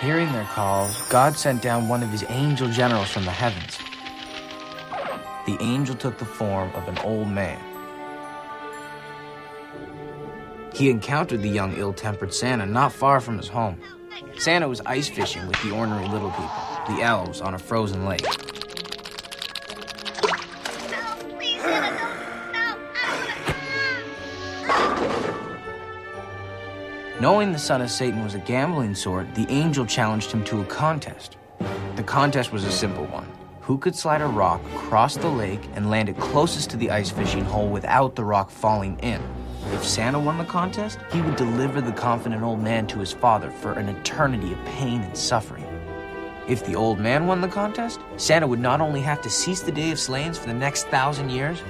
Hearing 0.00 0.30
their 0.30 0.48
calls, 0.54 0.96
God 1.10 1.38
sent 1.38 1.62
down 1.62 1.90
one 1.90 2.04
of 2.04 2.10
his 2.10 2.24
angel 2.26 2.68
generals 2.68 3.10
from 3.10 3.22
the 3.22 3.30
heavens. 3.30 3.78
The 5.46 5.56
angel 5.60 5.96
took 5.96 6.18
the 6.18 6.24
form 6.24 6.70
of 6.74 6.88
an 6.88 6.98
old 7.04 7.28
man. 7.28 7.58
He 10.72 10.88
encountered 10.88 11.42
the 11.42 11.48
young, 11.48 11.76
ill 11.76 11.92
tempered 11.92 12.34
Santa 12.34 12.66
not 12.66 12.92
far 12.92 13.20
from 13.20 13.36
his 13.36 13.48
home. 13.48 13.76
Santa 14.36 14.68
was 14.68 14.80
ice 14.86 15.08
fishing 15.08 15.46
with 15.46 15.60
the 15.62 15.72
ornery 15.72 16.06
little 16.06 16.30
people, 16.30 16.77
the 16.88 17.02
elves, 17.02 17.40
on 17.40 17.54
a 17.54 17.58
frozen 17.58 18.04
lake. 18.04 18.26
Knowing 27.20 27.52
the 27.52 27.58
son 27.58 27.82
of 27.82 27.90
Satan 27.90 28.22
was 28.22 28.34
a 28.34 28.38
gambling 28.38 28.94
sort, 28.94 29.34
the 29.34 29.46
angel 29.50 29.84
challenged 29.84 30.30
him 30.30 30.44
to 30.44 30.60
a 30.60 30.64
contest. 30.64 31.36
The 31.96 32.02
contest 32.04 32.52
was 32.52 32.64
a 32.64 32.70
simple 32.70 33.06
one. 33.06 33.28
Who 33.60 33.76
could 33.76 33.96
slide 33.96 34.22
a 34.22 34.26
rock 34.26 34.62
across 34.76 35.16
the 35.16 35.28
lake 35.28 35.60
and 35.74 35.90
land 35.90 36.08
it 36.08 36.16
closest 36.16 36.70
to 36.70 36.76
the 36.76 36.90
ice 36.90 37.10
fishing 37.10 37.44
hole 37.44 37.68
without 37.68 38.14
the 38.14 38.24
rock 38.24 38.50
falling 38.50 38.98
in? 39.00 39.20
If 39.72 39.84
Santa 39.84 40.18
won 40.18 40.38
the 40.38 40.44
contest, 40.44 41.00
he 41.12 41.20
would 41.20 41.36
deliver 41.36 41.80
the 41.80 41.92
confident 41.92 42.42
old 42.42 42.60
man 42.60 42.86
to 42.86 42.98
his 43.00 43.12
father 43.12 43.50
for 43.50 43.72
an 43.72 43.90
eternity 43.90 44.52
of 44.52 44.64
pain 44.64 45.02
and 45.02 45.14
suffering. 45.14 45.67
If 46.48 46.64
the 46.64 46.74
old 46.74 46.98
man 46.98 47.26
won 47.26 47.42
the 47.42 47.48
contest, 47.48 48.00
Santa 48.16 48.46
would 48.46 48.58
not 48.58 48.80
only 48.80 49.02
have 49.02 49.20
to 49.20 49.28
cease 49.28 49.60
the 49.60 49.70
day 49.70 49.90
of 49.90 50.00
slayings 50.00 50.38
for 50.38 50.46
the 50.46 50.54
next 50.54 50.88
thousand 50.88 51.28
years, 51.30 51.60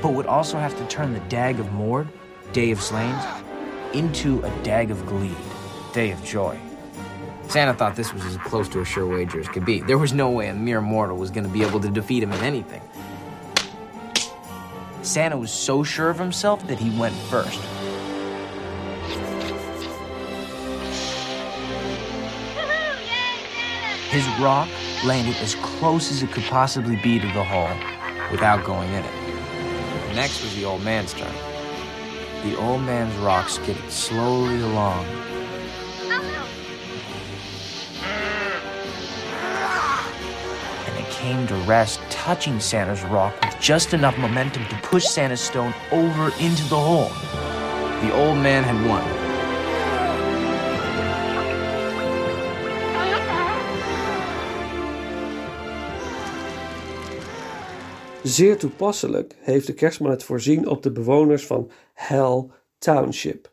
but 0.00 0.14
would 0.14 0.24
also 0.24 0.58
have 0.58 0.76
to 0.78 0.86
turn 0.86 1.12
the 1.12 1.20
Dag 1.20 1.60
of 1.60 1.70
Mord, 1.72 2.08
Day 2.54 2.70
of 2.70 2.80
Slayings, 2.80 3.22
into 3.92 4.42
a 4.42 4.50
Dag 4.62 4.90
of 4.90 5.04
Glee, 5.04 5.36
Day 5.92 6.12
of 6.12 6.24
Joy. 6.24 6.58
Santa 7.48 7.74
thought 7.74 7.94
this 7.94 8.14
was 8.14 8.24
as 8.24 8.38
close 8.38 8.70
to 8.70 8.80
a 8.80 8.84
sure 8.86 9.06
wager 9.06 9.38
as 9.38 9.48
could 9.48 9.66
be. 9.66 9.80
There 9.82 9.98
was 9.98 10.14
no 10.14 10.30
way 10.30 10.48
a 10.48 10.54
mere 10.54 10.80
mortal 10.80 11.18
was 11.18 11.30
going 11.30 11.44
to 11.44 11.52
be 11.52 11.62
able 11.62 11.80
to 11.80 11.90
defeat 11.90 12.22
him 12.22 12.32
in 12.32 12.40
anything. 12.40 12.80
Santa 15.02 15.36
was 15.36 15.50
so 15.50 15.82
sure 15.82 16.08
of 16.08 16.18
himself 16.18 16.66
that 16.68 16.78
he 16.78 16.88
went 16.98 17.14
first. 17.14 17.60
His 24.12 24.28
rock 24.38 24.68
landed 25.06 25.36
as 25.36 25.54
close 25.54 26.10
as 26.10 26.22
it 26.22 26.30
could 26.32 26.44
possibly 26.44 26.96
be 26.96 27.18
to 27.18 27.26
the 27.28 27.42
hole 27.42 27.74
without 28.30 28.62
going 28.62 28.92
in 28.92 29.02
it. 29.02 30.14
Next 30.14 30.42
was 30.42 30.54
the 30.54 30.66
old 30.66 30.82
man's 30.82 31.14
turn. 31.14 31.32
The 32.44 32.54
old 32.58 32.82
man's 32.82 33.16
rock 33.24 33.48
skidded 33.48 33.90
slowly 33.90 34.60
along. 34.60 35.06
And 40.86 40.98
it 40.98 41.10
came 41.10 41.46
to 41.46 41.54
rest, 41.64 41.98
touching 42.10 42.60
Santa's 42.60 43.02
rock 43.04 43.34
with 43.40 43.58
just 43.60 43.94
enough 43.94 44.18
momentum 44.18 44.66
to 44.66 44.76
push 44.82 45.06
Santa's 45.06 45.40
stone 45.40 45.72
over 45.90 46.26
into 46.38 46.64
the 46.64 46.76
hole. 46.76 47.08
The 48.02 48.12
old 48.14 48.36
man 48.36 48.62
had 48.62 48.86
won. 48.86 49.21
Zeer 58.22 58.56
toepasselijk 58.56 59.34
heeft 59.38 59.66
de 59.66 59.74
kerstman 59.74 60.10
het 60.10 60.24
voorzien 60.24 60.68
op 60.68 60.82
de 60.82 60.92
bewoners 60.92 61.46
van 61.46 61.70
Hell 61.94 62.46
Township. 62.78 63.50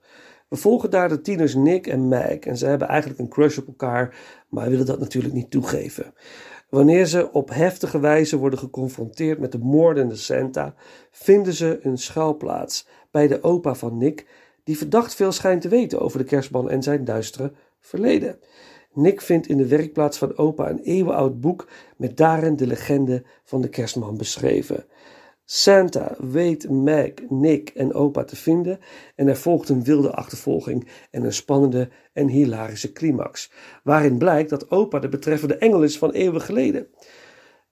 We 0.49 0.55
volgen 0.55 0.89
daar 0.89 1.09
de 1.09 1.21
tieners 1.21 1.55
Nick 1.55 1.87
en 1.87 2.07
Meg 2.07 2.39
en 2.39 2.57
ze 2.57 2.65
hebben 2.65 2.87
eigenlijk 2.87 3.19
een 3.19 3.29
crush 3.29 3.57
op 3.57 3.67
elkaar, 3.67 4.15
maar 4.49 4.69
willen 4.69 4.85
dat 4.85 4.99
natuurlijk 4.99 5.33
niet 5.33 5.51
toegeven. 5.51 6.13
Wanneer 6.69 7.05
ze 7.05 7.31
op 7.31 7.49
heftige 7.49 7.99
wijze 7.99 8.37
worden 8.37 8.59
geconfronteerd 8.59 9.39
met 9.39 9.51
de 9.51 9.59
moordende 9.59 10.15
Santa, 10.15 10.75
vinden 11.11 11.53
ze 11.53 11.79
een 11.81 11.97
schuilplaats 11.97 12.87
bij 13.11 13.27
de 13.27 13.43
opa 13.43 13.75
van 13.75 13.97
Nick, 13.97 14.27
die 14.63 14.77
verdacht 14.77 15.15
veel 15.15 15.31
schijnt 15.31 15.61
te 15.61 15.69
weten 15.69 15.99
over 15.99 16.17
de 16.17 16.25
kerstman 16.25 16.69
en 16.69 16.83
zijn 16.83 17.03
duistere 17.03 17.51
verleden. 17.79 18.39
Nick 19.01 19.21
vindt 19.21 19.47
in 19.47 19.57
de 19.57 19.67
werkplaats 19.67 20.17
van 20.17 20.37
opa 20.37 20.69
een 20.69 20.79
eeuwenoud 20.79 21.39
boek 21.41 21.67
met 21.97 22.17
daarin 22.17 22.55
de 22.55 22.67
legende 22.67 23.23
van 23.43 23.61
de 23.61 23.69
kerstman 23.69 24.17
beschreven. 24.17 24.85
Santa 25.45 26.15
weet 26.17 26.69
Meg, 26.69 27.11
Nick 27.29 27.69
en 27.69 27.93
opa 27.93 28.23
te 28.23 28.35
vinden 28.35 28.79
en 29.15 29.27
er 29.27 29.37
volgt 29.37 29.69
een 29.69 29.83
wilde 29.83 30.11
achtervolging 30.11 30.87
en 31.11 31.23
een 31.23 31.33
spannende 31.33 31.89
en 32.13 32.27
hilarische 32.27 32.91
climax, 32.91 33.51
waarin 33.83 34.17
blijkt 34.17 34.49
dat 34.49 34.71
opa 34.71 34.99
de 34.99 35.09
betreffende 35.09 35.57
engel 35.57 35.83
is 35.83 35.97
van 35.97 36.11
eeuwen 36.11 36.41
geleden. 36.41 36.87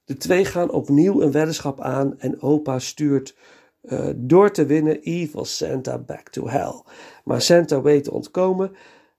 De 0.03 0.17
twee 0.17 0.45
gaan 0.45 0.71
opnieuw 0.71 1.21
een 1.21 1.31
weddenschap 1.31 1.81
aan 1.81 2.19
en 2.19 2.41
opa 2.41 2.79
stuurt 2.79 3.35
uh, 3.81 4.09
door 4.15 4.51
te 4.51 4.65
winnen 4.65 4.99
Evil 4.99 5.45
Santa 5.45 5.97
back 5.97 6.29
to 6.29 6.47
hell. 6.47 6.81
Maar 7.23 7.41
Santa 7.41 7.81
weet 7.81 8.03
te 8.03 8.11
ontkomen, 8.11 8.75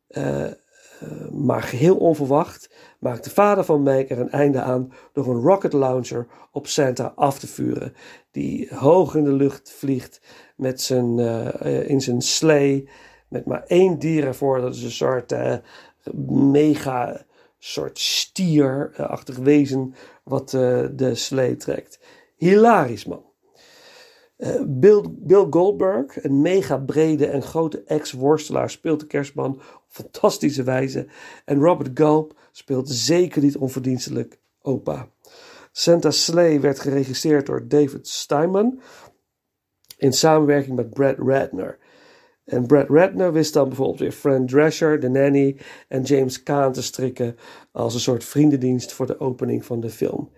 uh, 0.09 0.47
uh, 1.02 1.30
maar 1.30 1.62
geheel 1.62 1.96
onverwacht 1.96 2.70
maakt 2.98 3.24
de 3.24 3.30
vader 3.30 3.64
van 3.64 3.82
Meg 3.82 4.08
er 4.08 4.18
een 4.18 4.30
einde 4.30 4.61
aan 4.61 4.92
door 5.12 5.26
een 5.26 5.40
rocket 5.40 5.72
launcher 5.72 6.26
op 6.52 6.66
Santa 6.66 7.12
af 7.16 7.38
te 7.38 7.46
vuren, 7.46 7.92
die 8.30 8.68
hoog 8.74 9.14
in 9.14 9.24
de 9.24 9.32
lucht 9.32 9.72
vliegt 9.72 10.20
met 10.56 10.80
zijn, 10.80 11.18
in 11.87 12.00
zijn 12.00 12.22
slee, 12.22 12.88
met 13.28 13.46
maar 13.46 13.62
één 13.66 13.98
dier 13.98 14.24
ervoor. 14.24 14.61
Dat 14.61 14.74
is 14.74 14.82
een 14.82 14.90
soort 14.90 15.34
mega 16.26 17.26
soort 17.58 17.98
stierachtig 17.98 19.37
wezen 19.37 19.94
wat 20.24 20.50
de 20.50 21.11
slee 21.14 21.56
trekt. 21.56 22.00
Hilarisch 22.37 23.04
man. 23.04 23.26
Bill, 24.66 25.04
Bill, 25.11 25.46
Goldberg, 25.50 26.24
een 26.24 26.40
mega 26.40 26.78
brede 26.78 27.26
en 27.26 27.42
grote 27.42 27.82
ex-worstelaar, 27.82 28.70
speelt 28.70 29.00
de 29.00 29.06
kerstman 29.06 29.61
fantastische 29.88 30.62
wijze. 30.62 31.07
En 31.44 31.61
Robert 31.61 31.90
Gulp 31.94 32.38
speelt 32.53 32.90
zeker 32.90 33.42
niet 33.42 33.57
onverdienstelijk 33.57 34.38
opa. 34.62 35.09
Santa 35.72 36.11
Slay 36.11 36.61
werd 36.61 36.81
geregisseerd 36.81 37.46
door 37.46 37.68
David 37.68 38.09
Steinman 38.09 38.81
in 39.96 40.12
samenwerking 40.12 40.77
met 40.77 40.90
Brad 40.90 41.18
Ratner. 41.18 41.79
En 42.44 42.66
Brad 42.66 42.88
Ratner 42.88 43.33
wist 43.33 43.53
dan 43.53 43.68
bijvoorbeeld 43.68 43.98
weer 43.98 44.12
Fran 44.12 44.46
Drescher, 44.46 45.01
The 45.01 45.09
Nanny 45.09 45.57
en 45.88 46.03
James 46.03 46.42
Caan 46.42 46.72
te 46.72 46.83
strikken 46.83 47.37
als 47.72 47.94
een 47.94 48.01
soort 48.01 48.24
vriendendienst 48.24 48.92
voor 48.92 49.07
de 49.07 49.20
opening 49.20 49.64
van 49.64 49.81
de 49.81 49.90
film. 49.90 50.31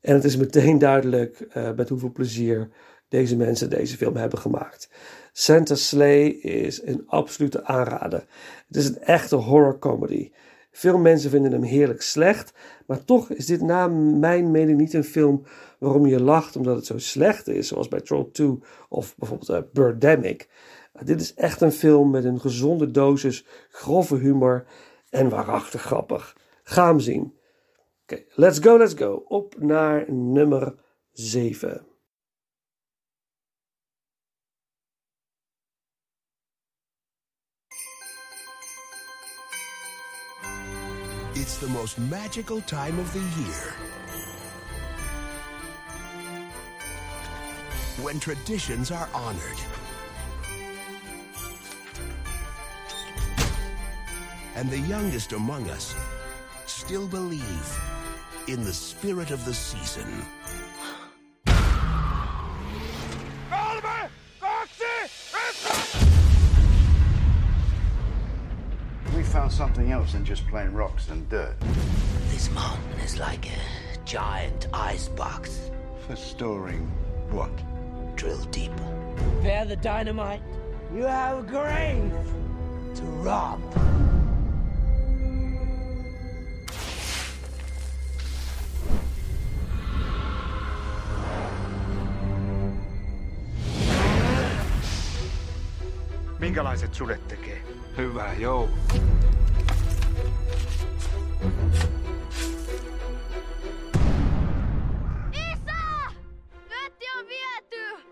En 0.00 0.14
het 0.14 0.24
is 0.24 0.36
meteen 0.36 0.78
duidelijk 0.78 1.46
uh, 1.56 1.70
met 1.76 1.88
hoeveel 1.88 2.12
plezier 2.12 2.70
deze 3.08 3.36
mensen 3.36 3.70
deze 3.70 3.96
film 3.96 4.16
hebben 4.16 4.38
gemaakt. 4.38 4.90
Santa 5.32 5.74
Slay 5.74 6.26
is 6.28 6.82
een 6.82 7.02
absolute 7.06 7.64
aanrader. 7.64 8.24
Het 8.66 8.76
is 8.76 8.88
een 8.88 8.98
echte 8.98 9.36
horror 9.36 9.78
comedy. 9.78 10.30
Veel 10.72 10.98
mensen 10.98 11.30
vinden 11.30 11.52
hem 11.52 11.62
heerlijk 11.62 12.02
slecht, 12.02 12.52
maar 12.86 13.04
toch 13.04 13.30
is 13.30 13.46
dit 13.46 13.62
na 13.62 13.88
mijn 13.88 14.50
mening 14.50 14.78
niet 14.78 14.92
een 14.92 15.04
film 15.04 15.42
waarom 15.78 16.06
je 16.06 16.22
lacht 16.22 16.56
omdat 16.56 16.76
het 16.76 16.86
zo 16.86 16.98
slecht 16.98 17.48
is, 17.48 17.68
zoals 17.68 17.88
bij 17.88 18.00
Troll 18.00 18.28
2 18.32 18.58
of 18.88 19.16
bijvoorbeeld 19.16 19.50
uh, 19.50 19.58
Birdemic. 19.72 20.48
Dit 21.04 21.20
is 21.20 21.34
echt 21.34 21.60
een 21.60 21.72
film 21.72 22.10
met 22.10 22.24
een 22.24 22.40
gezonde 22.40 22.90
dosis 22.90 23.46
grove 23.70 24.16
humor 24.16 24.64
en 25.10 25.28
waarachtig 25.28 25.82
grappig. 25.82 26.36
Ga 26.62 26.86
hem 26.86 27.00
zien. 27.00 27.38
Let's 28.34 28.58
go, 28.58 28.78
let's 28.78 28.94
go. 28.94 29.24
Op 29.28 29.54
naar 29.58 30.12
nummer 30.12 30.74
7. 31.12 31.89
It's 41.40 41.56
the 41.56 41.68
most 41.68 41.98
magical 41.98 42.60
time 42.60 42.98
of 42.98 43.10
the 43.14 43.20
year. 43.40 43.74
When 48.04 48.20
traditions 48.20 48.90
are 48.90 49.08
honored. 49.14 49.60
And 54.54 54.68
the 54.68 54.80
youngest 54.80 55.32
among 55.32 55.70
us 55.70 55.94
still 56.66 57.08
believe 57.08 57.78
in 58.46 58.62
the 58.62 58.74
spirit 58.74 59.30
of 59.30 59.42
the 59.46 59.54
season. 59.54 60.22
Found 69.30 69.52
something 69.52 69.92
else 69.92 70.12
than 70.12 70.24
just 70.24 70.44
plain 70.48 70.72
rocks 70.72 71.08
and 71.08 71.28
dirt. 71.28 71.54
This 72.30 72.50
mountain 72.50 72.98
is 73.04 73.16
like 73.20 73.46
a 73.46 74.04
giant 74.04 74.66
ice 74.72 75.06
box. 75.06 75.70
For 76.08 76.16
storing 76.16 76.80
what? 77.30 77.52
Drill 78.16 78.42
deeper. 78.50 79.14
Prepare 79.16 79.66
the 79.66 79.76
dynamite. 79.76 80.42
You 80.92 81.04
have 81.04 81.38
a 81.38 81.42
grave 81.42 82.12
to 82.96 83.02
rob. 83.22 83.60
Minkälaiset 96.40 96.94
sudet 96.94 97.28
tekee? 97.28 97.59
Hyvä, 97.96 98.32
joo. 98.32 98.68
Isa! 105.32 106.12
Vetti 106.70 107.06
on 107.18 107.26
viety! 107.28 108.04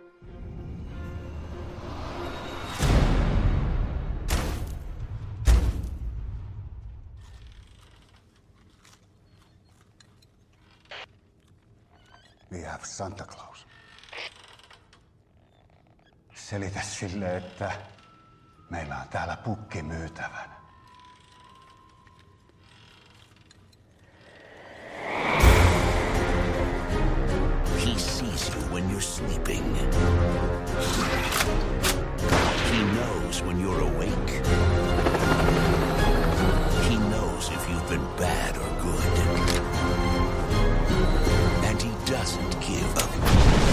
We 12.53 12.63
have 12.65 12.85
Santa 12.85 13.25
Claus. 13.25 13.67
Selitä 16.35 16.81
sille, 16.83 17.37
että 17.37 17.73
meillä 18.71 18.97
on 18.97 19.09
täällä 19.09 19.37
pukki 19.37 19.83
myytävänä. 19.83 20.59
He 27.85 27.99
sees 27.99 28.51
you 28.55 28.75
when 28.75 28.91
you're 28.91 29.01
sleeping. 29.01 29.75
He 32.71 32.85
knows 32.85 33.43
when 33.43 33.61
you're 33.61 33.81
awake. 33.81 34.43
He 36.89 36.97
knows 36.97 37.51
if 37.51 37.69
you've 37.71 37.89
been 37.89 38.07
bad 38.17 38.57
or 38.57 38.83
good. 38.83 39.19
And 41.65 41.83
he 41.83 41.91
doesn't 42.13 42.61
give 42.61 42.97
up. 42.97 43.68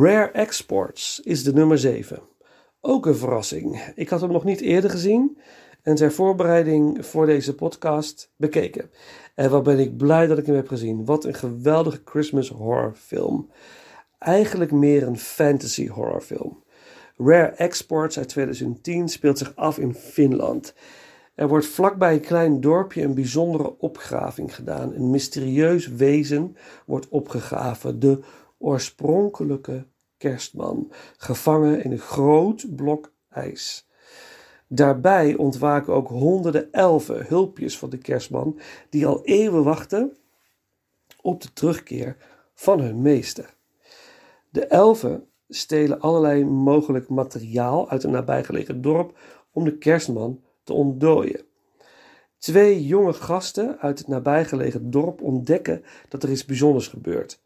Rare 0.00 0.30
Exports 0.30 1.20
is 1.20 1.44
de 1.44 1.52
nummer 1.52 1.78
7. 1.78 2.20
Ook 2.80 3.06
een 3.06 3.16
verrassing. 3.16 3.92
Ik 3.94 4.08
had 4.08 4.20
hem 4.20 4.32
nog 4.32 4.44
niet 4.44 4.60
eerder 4.60 4.90
gezien 4.90 5.38
en 5.82 5.94
ter 5.94 6.12
voorbereiding 6.12 7.06
voor 7.06 7.26
deze 7.26 7.54
podcast 7.54 8.32
bekeken. 8.36 8.90
En 9.34 9.50
wat 9.50 9.62
ben 9.62 9.78
ik 9.78 9.96
blij 9.96 10.26
dat 10.26 10.38
ik 10.38 10.46
hem 10.46 10.54
heb 10.54 10.68
gezien. 10.68 11.04
Wat 11.04 11.24
een 11.24 11.34
geweldige 11.34 12.00
Christmas 12.04 12.48
horrorfilm. 12.48 13.50
Eigenlijk 14.18 14.72
meer 14.72 15.06
een 15.06 15.18
fantasy 15.18 15.88
horrorfilm. 15.88 16.62
Rare 17.16 17.50
Exports 17.50 18.18
uit 18.18 18.28
2010 18.28 19.08
speelt 19.08 19.38
zich 19.38 19.56
af 19.56 19.78
in 19.78 19.94
Finland. 19.94 20.74
Er 21.34 21.48
wordt 21.48 21.66
vlakbij 21.66 22.12
een 22.12 22.20
klein 22.20 22.60
dorpje 22.60 23.02
een 23.02 23.14
bijzondere 23.14 23.78
opgraving 23.78 24.54
gedaan. 24.54 24.94
Een 24.94 25.10
mysterieus 25.10 25.88
wezen 25.88 26.56
wordt 26.86 27.08
opgegraven. 27.08 27.98
De 27.98 28.20
oorspronkelijke 28.58 29.86
kerstman, 30.16 30.92
gevangen 31.16 31.84
in 31.84 31.92
een 31.92 31.98
groot 31.98 32.76
blok 32.76 33.12
ijs. 33.28 33.88
Daarbij 34.68 35.36
ontwaken 35.36 35.94
ook 35.94 36.08
honderden 36.08 36.72
elfen, 36.72 37.26
hulpjes 37.26 37.78
van 37.78 37.90
de 37.90 37.98
kerstman, 37.98 38.58
die 38.88 39.06
al 39.06 39.24
eeuwen 39.24 39.64
wachten 39.64 40.16
op 41.20 41.42
de 41.42 41.52
terugkeer 41.52 42.16
van 42.54 42.80
hun 42.80 43.02
meester. 43.02 43.54
De 44.50 44.66
elfen 44.66 45.28
stelen 45.48 46.00
allerlei 46.00 46.44
mogelijk 46.44 47.08
materiaal 47.08 47.88
uit 47.90 48.04
een 48.04 48.10
nabijgelegen 48.10 48.80
dorp 48.80 49.18
om 49.52 49.64
de 49.64 49.78
kerstman 49.78 50.42
te 50.62 50.72
ontdooien. 50.72 51.46
Twee 52.38 52.86
jonge 52.86 53.12
gasten 53.12 53.78
uit 53.78 53.98
het 53.98 54.08
nabijgelegen 54.08 54.90
dorp 54.90 55.22
ontdekken 55.22 55.84
dat 56.08 56.22
er 56.22 56.30
iets 56.30 56.44
bijzonders 56.44 56.88
gebeurt. 56.88 57.40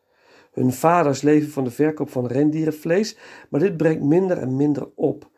Hun 0.53 0.73
vaders 0.73 1.23
leven 1.23 1.51
van 1.51 1.65
de 1.65 1.71
verkoop 1.71 2.11
van 2.11 2.27
rendierenvlees, 2.27 3.17
maar 3.49 3.61
dit 3.61 3.77
brengt 3.77 4.03
minder 4.03 4.39
en 4.39 4.57
minder 4.57 4.89
op. 4.95 5.31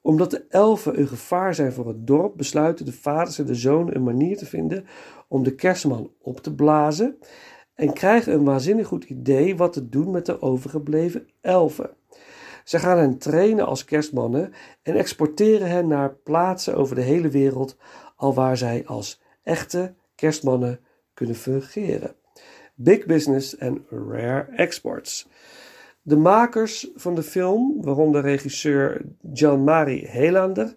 Omdat 0.00 0.30
de 0.30 0.44
elfen 0.48 0.98
een 0.98 1.08
gevaar 1.08 1.54
zijn 1.54 1.72
voor 1.72 1.88
het 1.88 2.06
dorp, 2.06 2.36
besluiten 2.36 2.84
de 2.84 2.92
vaders 2.92 3.38
en 3.38 3.46
de 3.46 3.54
zonen 3.54 3.96
een 3.96 4.02
manier 4.02 4.36
te 4.36 4.46
vinden 4.46 4.86
om 5.28 5.42
de 5.42 5.54
kerstman 5.54 6.10
op 6.20 6.40
te 6.40 6.54
blazen 6.54 7.18
en 7.74 7.92
krijgen 7.92 8.32
een 8.32 8.44
waanzinnig 8.44 8.86
goed 8.86 9.04
idee 9.04 9.56
wat 9.56 9.72
te 9.72 9.88
doen 9.88 10.10
met 10.10 10.26
de 10.26 10.42
overgebleven 10.42 11.28
elfen. 11.40 11.90
Ze 12.64 12.78
gaan 12.78 12.98
hen 12.98 13.18
trainen 13.18 13.66
als 13.66 13.84
kerstmannen 13.84 14.52
en 14.82 14.94
exporteren 14.94 15.68
hen 15.68 15.88
naar 15.88 16.14
plaatsen 16.14 16.76
over 16.76 16.94
de 16.94 17.02
hele 17.02 17.28
wereld, 17.28 17.76
alwaar 18.16 18.56
zij 18.56 18.82
als 18.86 19.22
echte 19.42 19.94
kerstmannen 20.14 20.80
kunnen 21.14 21.36
fungeren. 21.36 22.14
Big 22.78 23.06
Business 23.06 23.56
en 23.56 23.84
Rare 23.90 24.46
Exports. 24.56 25.28
De 26.02 26.16
makers 26.16 26.90
van 26.94 27.14
de 27.14 27.22
film, 27.22 27.82
waaronder 27.82 28.22
regisseur 28.22 29.04
Jan-Mari 29.32 30.06
Helander, 30.06 30.76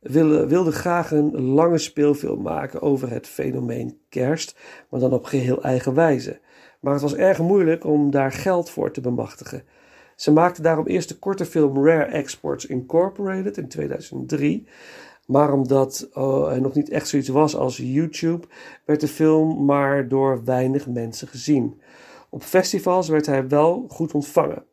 wilden, 0.00 0.72
graag 0.72 1.10
een 1.10 1.40
lange 1.40 1.78
speelfilm 1.78 2.42
maken 2.42 2.82
over 2.82 3.10
het 3.10 3.26
fenomeen 3.26 3.98
kerst, 4.08 4.58
maar 4.90 5.00
dan 5.00 5.12
op 5.12 5.24
geheel 5.24 5.62
eigen 5.62 5.94
wijze. 5.94 6.40
Maar 6.80 6.92
het 6.92 7.02
was 7.02 7.14
erg 7.14 7.38
moeilijk 7.38 7.84
om 7.84 8.10
daar 8.10 8.32
geld 8.32 8.70
voor 8.70 8.90
te 8.90 9.00
bemachtigen. 9.00 9.64
Ze 10.16 10.32
maakten 10.32 10.62
daarom 10.62 10.86
eerst 10.86 11.08
de 11.08 11.18
korte 11.18 11.44
film 11.44 11.86
Rare 11.86 12.04
Exports 12.04 12.66
Incorporated 12.66 13.56
in 13.56 13.68
2003. 13.68 14.68
Maar 15.26 15.52
omdat 15.52 16.08
uh, 16.14 16.52
er 16.52 16.60
nog 16.60 16.74
niet 16.74 16.88
echt 16.90 17.08
zoiets 17.08 17.28
was 17.28 17.56
als 17.56 17.76
YouTube, 17.76 18.46
werd 18.84 19.00
de 19.00 19.08
film 19.08 19.64
maar 19.64 20.08
door 20.08 20.44
weinig 20.44 20.86
mensen 20.86 21.28
gezien. 21.28 21.80
Op 22.30 22.42
festivals 22.42 23.08
werd 23.08 23.26
hij 23.26 23.48
wel 23.48 23.84
goed 23.88 24.12
ontvangen. 24.12 24.64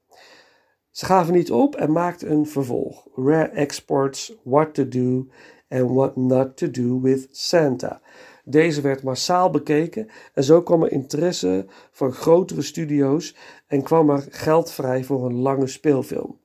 Ze 0.89 1.05
gaven 1.05 1.33
niet 1.33 1.51
op 1.51 1.75
en 1.75 1.91
maakten 1.91 2.31
een 2.31 2.47
vervolg: 2.47 3.07
Rare 3.15 3.47
Exports, 3.47 4.33
What 4.43 4.73
to 4.73 4.87
Do 4.87 5.27
and 5.69 5.91
What 5.91 6.15
Not 6.15 6.57
to 6.57 6.71
Do 6.71 7.01
with 7.01 7.27
Santa. 7.31 8.01
Deze 8.43 8.81
werd 8.81 9.03
massaal 9.03 9.49
bekeken 9.49 10.07
en 10.33 10.43
zo 10.43 10.61
kwam 10.61 10.83
er 10.83 10.91
interesse 10.91 11.65
van 11.91 12.11
grotere 12.11 12.61
studio's 12.61 13.35
en 13.67 13.83
kwam 13.83 14.09
er 14.09 14.27
geld 14.29 14.71
vrij 14.71 15.03
voor 15.03 15.25
een 15.25 15.35
lange 15.35 15.67
speelfilm. 15.67 16.39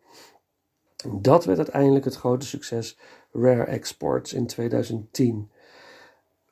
Dat 1.12 1.44
werd 1.44 1.58
uiteindelijk 1.58 2.04
het 2.04 2.16
grote 2.16 2.46
succes 2.46 2.98
Rare 3.36 3.64
Exports 3.64 4.32
in 4.32 4.46
2010. 4.46 5.50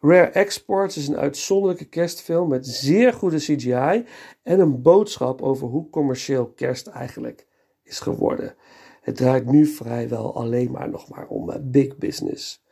Rare 0.01 0.31
Exports 0.31 0.97
is 0.97 1.09
een 1.09 1.17
uitzonderlijke 1.17 1.85
kerstfilm 1.85 2.49
met 2.49 2.67
zeer 2.67 3.13
goede 3.13 3.37
CGI 3.37 4.07
en 4.43 4.61
een 4.61 4.83
boodschap 4.83 5.43
over 5.43 5.69
hoe 5.69 5.91
commercieel 5.91 6.47
kerst 6.47 6.87
eigenlijk 6.87 7.47
is 7.83 8.01
geworden. 8.01 8.55
Het 9.01 9.17
draait 9.17 9.47
nu 9.47 9.67
vrijwel 9.67 10.35
alleen 10.37 10.71
maar 10.71 10.91
nog 10.91 11.09
maar 11.09 11.27
om 11.27 11.51
eh, 11.51 11.59
big 11.63 11.97
business. 11.97 12.63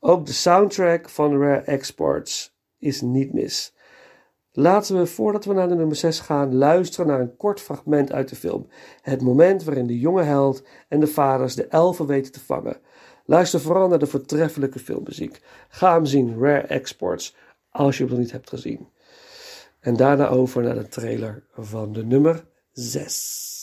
Ook 0.00 0.26
de 0.26 0.32
soundtrack 0.32 1.08
van 1.08 1.40
Rare 1.40 1.60
Exports 1.60 2.56
is 2.78 3.00
niet 3.00 3.32
mis. 3.32 3.74
Laten 4.52 4.98
we, 4.98 5.06
voordat 5.06 5.44
we 5.44 5.52
naar 5.52 5.68
de 5.68 5.74
nummer 5.74 5.96
6 5.96 6.20
gaan, 6.20 6.54
luisteren 6.54 7.06
naar 7.06 7.20
een 7.20 7.36
kort 7.36 7.60
fragment 7.60 8.12
uit 8.12 8.28
de 8.28 8.36
film. 8.36 8.66
Het 9.02 9.22
moment 9.22 9.64
waarin 9.64 9.86
de 9.86 9.98
jonge 9.98 10.22
held 10.22 10.66
en 10.88 11.00
de 11.00 11.06
vaders 11.06 11.54
de 11.54 11.66
elfen 11.66 12.06
weten 12.06 12.32
te 12.32 12.40
vangen. 12.40 12.80
Luister 13.26 13.60
vooral 13.60 13.88
naar 13.88 13.98
de 13.98 14.06
voortreffelijke 14.06 14.78
filmmuziek. 14.78 15.40
Ga 15.68 15.94
hem 15.94 16.06
zien, 16.06 16.38
Rare 16.38 16.66
Exports, 16.66 17.34
als 17.70 17.96
je 17.96 18.02
hem 18.02 18.12
nog 18.12 18.20
niet 18.22 18.32
hebt 18.32 18.48
gezien. 18.48 18.88
En 19.80 19.96
daarna 19.96 20.28
over 20.28 20.62
naar 20.62 20.74
de 20.74 20.88
trailer 20.88 21.42
van 21.54 21.92
de 21.92 22.04
nummer 22.04 22.44
6. 22.72 23.55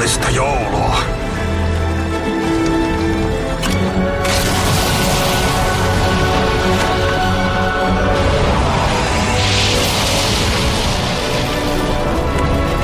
Rauhallista 0.00 0.30
joulua. 0.30 0.96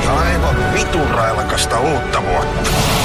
Ja 0.03 0.19
aivan 0.19 0.73
vitun 0.73 1.09
railakasta 1.09 1.79
uutta 1.79 2.23
vuotta. 2.23 2.96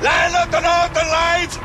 Lähdöt 0.00 0.54
on 0.54 0.62
Northern 0.62 1.08
Lights! 1.10 1.60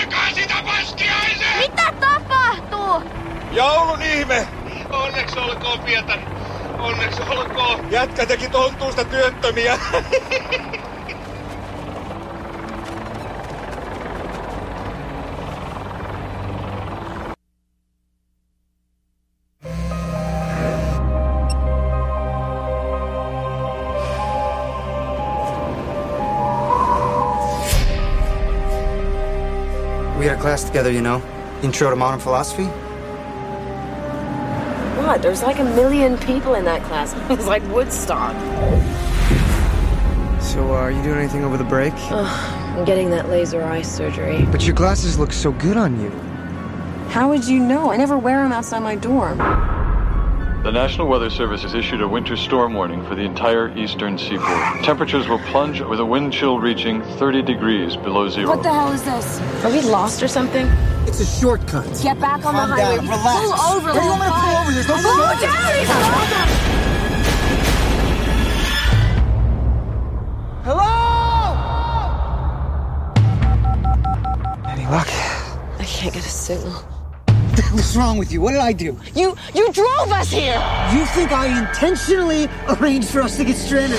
Alkaa 0.00 0.30
sitä 0.34 0.54
paskiaisen! 0.64 1.58
Mitä 1.58 1.92
tapahtuu? 2.00 3.10
Joulun 3.52 4.02
ihme! 4.02 4.48
Onneksi 4.90 5.38
olkoon, 5.38 5.80
Pietari. 5.80 6.22
Onneksi 6.78 7.22
olkoon. 7.28 7.90
Jätkä 7.90 8.26
teki 8.26 8.48
tontuista 8.48 9.04
työttömiä. 9.04 9.78
class 30.54 30.62
together, 30.62 30.92
you 30.92 31.00
know. 31.00 31.20
Intro 31.64 31.90
to 31.90 31.96
modern 31.96 32.20
philosophy. 32.20 32.66
What? 35.02 35.20
There's 35.20 35.42
like 35.42 35.58
a 35.58 35.64
million 35.64 36.16
people 36.18 36.54
in 36.54 36.64
that 36.64 36.80
class. 36.84 37.12
It's 37.30 37.46
like 37.46 37.62
Woodstock. 37.74 38.34
So, 40.40 40.60
uh, 40.68 40.74
are 40.74 40.92
you 40.92 41.02
doing 41.02 41.18
anything 41.18 41.42
over 41.42 41.56
the 41.56 41.64
break? 41.64 41.92
Ugh, 41.96 42.78
I'm 42.78 42.84
getting 42.84 43.10
that 43.10 43.28
laser 43.28 43.64
eye 43.64 43.82
surgery. 43.82 44.46
But 44.52 44.64
your 44.64 44.76
glasses 44.76 45.18
look 45.18 45.32
so 45.32 45.50
good 45.50 45.76
on 45.76 46.00
you. 46.00 46.10
How 47.08 47.28
would 47.30 47.44
you 47.44 47.58
know? 47.58 47.90
I 47.90 47.96
never 47.96 48.16
wear 48.16 48.40
them 48.40 48.52
outside 48.52 48.78
my 48.80 48.94
dorm. 48.94 49.40
The 50.64 50.72
National 50.72 51.08
Weather 51.08 51.28
Service 51.28 51.60
has 51.60 51.74
issued 51.74 52.00
a 52.00 52.08
winter 52.08 52.38
storm 52.38 52.72
warning 52.72 53.04
for 53.04 53.14
the 53.14 53.20
entire 53.20 53.68
eastern 53.76 54.16
seaboard. 54.16 54.82
Temperatures 54.82 55.28
will 55.28 55.38
plunge 55.40 55.82
with 55.82 56.00
a 56.00 56.06
wind 56.06 56.32
chill 56.32 56.58
reaching 56.58 57.02
30 57.18 57.42
degrees 57.42 57.96
below 57.96 58.30
zero. 58.30 58.48
What 58.48 58.62
the 58.62 58.72
hell 58.72 58.90
is 58.90 59.02
this? 59.02 59.40
Are 59.62 59.70
we 59.70 59.82
lost 59.82 60.22
or 60.22 60.28
something? 60.28 60.64
It's 61.06 61.20
a 61.20 61.26
shortcut. 61.26 61.84
Get 62.02 62.18
back 62.18 62.46
on 62.46 62.54
Calm 62.54 62.70
the 62.70 62.76
highway. 62.76 62.96
down, 62.96 63.04
relax. 63.08 63.40
Pull 63.44 63.52
over. 63.76 63.92
Where 63.92 64.00
do 64.00 64.06
you 64.06 64.10
want 64.10 64.20
me 64.22 64.26
to 64.26 64.32
pull 64.32 64.56
over? 64.56 64.72
There's 64.72 64.88
no 64.88 64.94
Pull 64.94 65.12
shortcut. 65.12 65.40
down. 65.42 66.64
Hello? 70.64 70.88
Any 74.72 74.86
luck? 74.86 75.08
I 75.78 75.84
can't 75.84 76.14
get 76.14 76.24
a 76.24 76.28
signal. 76.28 76.82
What's 77.74 77.96
wrong 77.96 78.18
with 78.18 78.30
you? 78.30 78.40
What 78.40 78.52
did 78.52 78.60
I 78.60 78.72
do? 78.72 78.96
You 79.16 79.34
you 79.52 79.72
drove 79.72 80.12
us 80.12 80.30
here. 80.30 80.62
You 80.92 81.04
think 81.06 81.32
I 81.32 81.58
intentionally 81.58 82.48
arranged 82.68 83.08
for 83.08 83.20
us 83.20 83.36
to 83.38 83.44
get 83.44 83.56
stranded? 83.56 83.98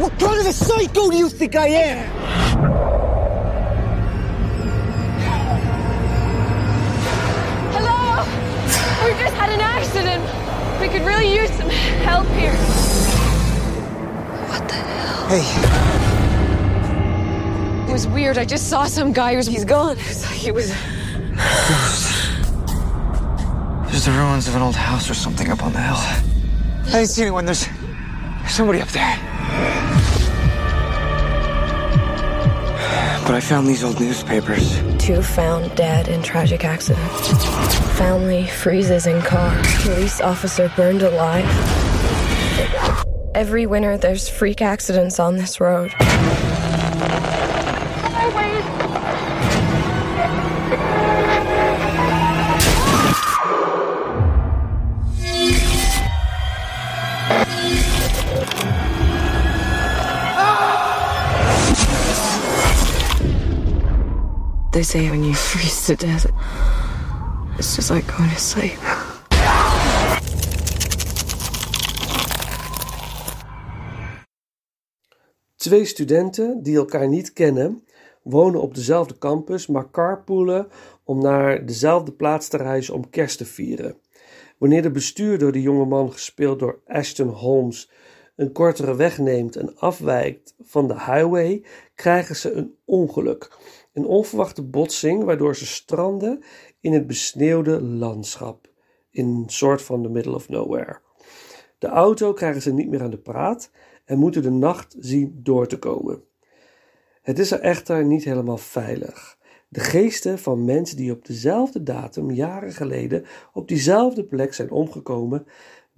What 0.00 0.18
kind 0.18 0.40
of 0.40 0.46
a 0.46 0.52
psycho 0.54 1.10
do 1.10 1.18
you 1.18 1.28
think 1.28 1.54
I 1.54 1.66
am? 1.66 3.10
Hello. 7.76 8.24
We 9.04 9.12
just 9.20 9.34
had 9.34 9.50
an 9.50 9.60
accident. 9.60 10.24
We 10.80 10.88
could 10.88 11.02
really 11.06 11.34
use 11.34 11.50
some 11.50 11.68
help 11.68 12.26
here. 12.28 12.54
What 14.48 14.66
the 14.66 14.74
hell? 14.74 15.28
Hey, 15.28 15.44
It 17.88 17.92
was 17.92 18.06
weird. 18.08 18.38
I 18.38 18.46
just 18.46 18.68
saw 18.68 18.86
some 18.86 19.12
guy 19.12 19.34
who's 19.34 19.46
he's 19.46 19.66
gone. 19.66 19.98
It's 19.98 20.24
like 20.24 20.36
he 20.36 20.52
was. 20.52 20.72
There's 24.00 24.16
the 24.16 24.22
ruins 24.22 24.48
of 24.48 24.56
an 24.56 24.62
old 24.62 24.76
house 24.76 25.10
or 25.10 25.14
something 25.14 25.50
up 25.50 25.62
on 25.62 25.74
the 25.74 25.78
hill. 25.82 25.94
I 25.94 26.90
didn't 26.90 27.08
see 27.08 27.20
anyone. 27.20 27.44
There's, 27.44 27.66
there's 27.66 28.50
somebody 28.50 28.80
up 28.80 28.88
there. 28.88 29.14
But 33.26 33.34
I 33.34 33.40
found 33.42 33.66
these 33.66 33.84
old 33.84 34.00
newspapers. 34.00 34.80
Two 34.98 35.20
found 35.20 35.76
dead 35.76 36.08
in 36.08 36.22
tragic 36.22 36.64
accident. 36.64 37.10
Family 37.98 38.46
freezes 38.46 39.06
in 39.06 39.20
car. 39.20 39.54
Police 39.82 40.22
officer 40.22 40.72
burned 40.76 41.02
alive. 41.02 41.44
Every 43.34 43.66
winter, 43.66 43.98
there's 43.98 44.30
freak 44.30 44.62
accidents 44.62 45.20
on 45.20 45.36
this 45.36 45.60
road. 45.60 45.92
Say 64.82 65.10
when 65.10 65.24
you 65.24 65.34
freeze 65.34 65.86
to 65.86 66.06
death, 66.06 66.26
it's 67.58 67.76
just 67.76 67.90
like 67.90 68.06
going 68.06 68.38
sleep. 68.38 68.78
Twee 75.56 75.84
studenten 75.84 76.62
die 76.62 76.76
elkaar 76.76 77.08
niet 77.08 77.32
kennen, 77.32 77.84
wonen 78.22 78.60
op 78.60 78.74
dezelfde 78.74 79.18
campus, 79.18 79.66
maar 79.66 79.90
carpoolen 79.90 80.68
om 81.04 81.22
naar 81.22 81.66
dezelfde 81.66 82.12
plaats 82.12 82.48
te 82.48 82.56
reizen 82.56 82.94
om 82.94 83.10
kerst 83.10 83.38
te 83.38 83.44
vieren. 83.44 83.96
Wanneer 84.58 84.82
de 84.82 84.90
bestuurder, 84.90 85.52
de 85.52 85.62
jonge 85.62 85.84
man 85.84 86.12
gespeeld 86.12 86.58
door 86.58 86.80
Ashton 86.86 87.28
Holmes, 87.28 87.90
een 88.36 88.52
kortere 88.52 88.96
weg 88.96 89.18
neemt 89.18 89.56
en 89.56 89.78
afwijkt 89.78 90.54
van 90.62 90.88
de 90.88 90.94
highway, 90.94 91.64
krijgen 91.94 92.36
ze 92.36 92.52
een 92.52 92.74
ongeluk. 92.84 93.58
Een 93.92 94.06
onverwachte 94.06 94.62
botsing 94.62 95.24
waardoor 95.24 95.56
ze 95.56 95.66
stranden 95.66 96.42
in 96.80 96.92
het 96.92 97.06
besneeuwde 97.06 97.82
landschap, 97.82 98.70
in 99.10 99.26
een 99.26 99.44
soort 99.46 99.82
van 99.82 100.02
the 100.02 100.08
middle 100.08 100.34
of 100.34 100.48
nowhere. 100.48 101.00
De 101.78 101.86
auto 101.86 102.32
krijgen 102.32 102.62
ze 102.62 102.72
niet 102.72 102.88
meer 102.88 103.02
aan 103.02 103.10
de 103.10 103.18
praat 103.18 103.70
en 104.04 104.18
moeten 104.18 104.42
de 104.42 104.50
nacht 104.50 104.96
zien 104.98 105.40
door 105.42 105.66
te 105.66 105.78
komen. 105.78 106.22
Het 107.22 107.38
is 107.38 107.50
er 107.50 107.60
echter 107.60 108.04
niet 108.04 108.24
helemaal 108.24 108.58
veilig. 108.58 109.38
De 109.68 109.80
geesten 109.80 110.38
van 110.38 110.64
mensen 110.64 110.96
die 110.96 111.12
op 111.12 111.26
dezelfde 111.26 111.82
datum 111.82 112.30
jaren 112.30 112.72
geleden 112.72 113.24
op 113.52 113.68
diezelfde 113.68 114.24
plek 114.24 114.54
zijn 114.54 114.70
omgekomen, 114.70 115.46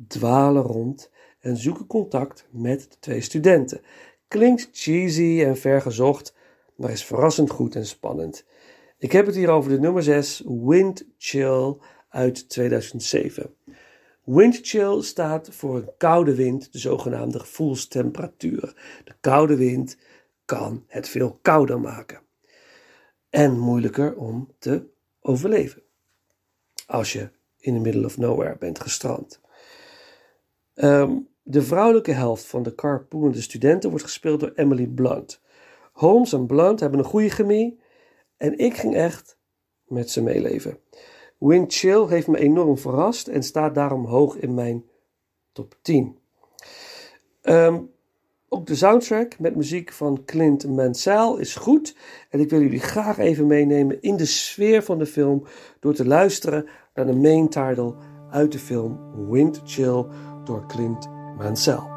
dwalen 0.08 0.62
rond 0.62 1.10
en 1.40 1.56
zoeken 1.56 1.86
contact 1.86 2.46
met 2.50 2.80
de 2.90 2.96
twee 2.98 3.20
studenten. 3.20 3.80
Klinkt 4.28 4.68
cheesy 4.72 5.42
en 5.44 5.56
vergezocht, 5.56 6.34
maar 6.76 6.90
is 6.90 7.04
verrassend 7.04 7.50
goed 7.50 7.74
en 7.74 7.86
spannend. 7.86 8.44
Ik 8.98 9.12
heb 9.12 9.26
het 9.26 9.34
hier 9.34 9.50
over 9.50 9.70
de 9.70 9.80
nummer 9.80 10.02
6, 10.02 10.42
Wind 10.46 11.04
Chill 11.18 11.76
uit 12.08 12.48
2007. 12.48 13.54
Wind 14.24 14.58
chill 14.62 15.02
staat 15.02 15.48
voor 15.50 15.76
een 15.76 15.90
koude 15.96 16.34
wind, 16.34 16.72
de 16.72 16.78
zogenaamde 16.78 17.38
gevoelstemperatuur. 17.38 18.60
De 19.04 19.14
koude 19.20 19.56
wind 19.56 19.96
kan 20.44 20.84
het 20.86 21.08
veel 21.08 21.38
kouder 21.42 21.80
maken 21.80 22.20
en 23.30 23.58
moeilijker 23.58 24.16
om 24.16 24.48
te 24.58 24.86
overleven 25.20 25.82
als 26.86 27.12
je 27.12 27.30
in 27.58 27.74
the 27.74 27.80
middle 27.80 28.04
of 28.04 28.18
nowhere 28.18 28.56
bent 28.58 28.80
gestrand. 28.80 29.40
Ehm, 30.74 31.18
de 31.42 31.62
vrouwelijke 31.62 32.12
helft 32.12 32.44
van 32.44 32.62
de 32.62 32.74
carpoolende 32.74 33.40
studenten 33.40 33.90
wordt 33.90 34.04
gespeeld 34.04 34.40
door 34.40 34.52
Emily 34.54 34.86
Blunt. 34.86 35.40
Holmes 36.02 36.32
en 36.32 36.46
Blunt 36.46 36.80
hebben 36.80 36.98
een 36.98 37.04
goede 37.04 37.30
chemie 37.30 37.80
en 38.36 38.58
ik 38.58 38.76
ging 38.76 38.94
echt 38.94 39.38
met 39.84 40.10
ze 40.10 40.22
meeleven. 40.22 40.78
Wind 41.38 41.74
Chill 41.74 42.06
heeft 42.06 42.26
me 42.26 42.38
enorm 42.38 42.78
verrast 42.78 43.28
en 43.28 43.42
staat 43.42 43.74
daarom 43.74 44.04
hoog 44.04 44.36
in 44.36 44.54
mijn 44.54 44.84
top 45.52 45.74
10. 45.82 46.18
Ehm, 47.42 47.80
ook 48.48 48.66
de 48.66 48.74
soundtrack 48.74 49.38
met 49.38 49.56
muziek 49.56 49.92
van 49.92 50.24
Clint 50.24 50.68
Mansell 50.68 51.36
is 51.38 51.54
goed. 51.54 51.96
En 52.30 52.40
ik 52.40 52.50
wil 52.50 52.60
jullie 52.60 52.80
graag 52.80 53.18
even 53.18 53.46
meenemen 53.46 54.02
in 54.02 54.16
de 54.16 54.26
sfeer 54.26 54.82
van 54.82 54.98
de 54.98 55.06
film 55.06 55.44
door 55.80 55.94
te 55.94 56.06
luisteren 56.06 56.68
naar 56.94 57.06
de 57.06 57.16
main 57.16 57.48
title 57.48 57.94
uit 58.30 58.52
de 58.52 58.58
film 58.58 58.98
Wind 59.30 59.60
Chill 59.64 60.06
door 60.44 60.66
Clint 60.66 61.08
Mansell. 61.38 61.91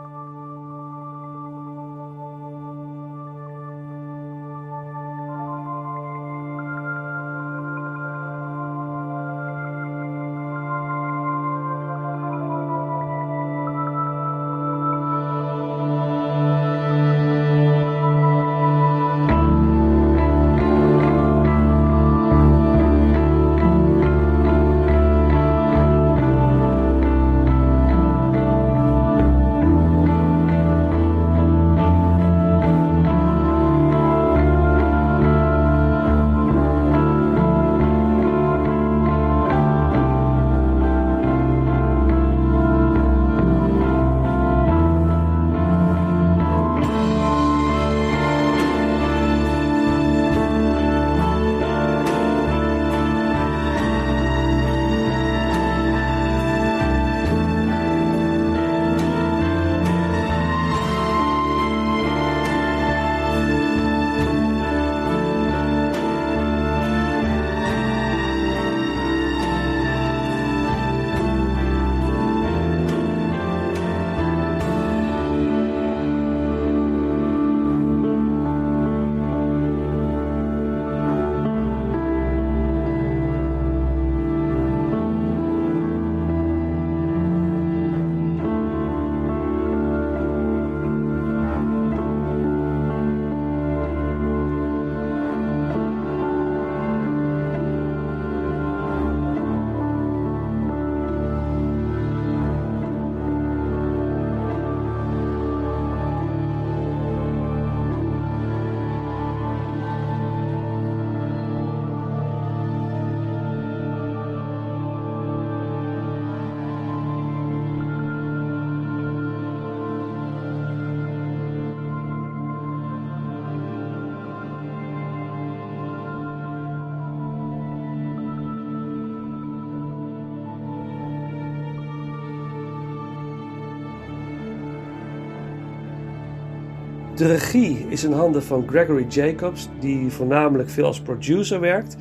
De 137.16 137.28
regie 137.28 137.88
is 137.90 138.04
in 138.04 138.12
handen 138.12 138.44
van 138.44 138.68
Gregory 138.68 139.06
Jacobs, 139.08 139.68
die 139.80 140.12
voornamelijk 140.12 140.70
veel 140.70 140.86
als 140.86 141.02
producer 141.02 141.60
werkt, 141.60 141.96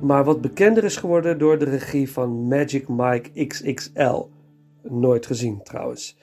maar 0.00 0.24
wat 0.24 0.40
bekender 0.40 0.84
is 0.84 0.96
geworden 0.96 1.38
door 1.38 1.58
de 1.58 1.64
regie 1.64 2.12
van 2.12 2.48
Magic 2.48 2.88
Mike 2.88 3.46
XXL. 3.46 4.22
Nooit 4.82 5.26
gezien 5.26 5.62
trouwens. 5.62 6.18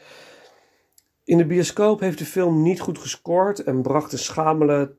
In 1.23 1.37
de 1.37 1.45
bioscoop 1.45 1.99
heeft 1.99 2.17
de 2.17 2.25
film 2.25 2.61
niet 2.61 2.79
goed 2.79 2.97
gescoord 2.97 3.63
en 3.63 3.81
bracht 3.81 4.11
een 4.11 4.19
schamele 4.19 4.95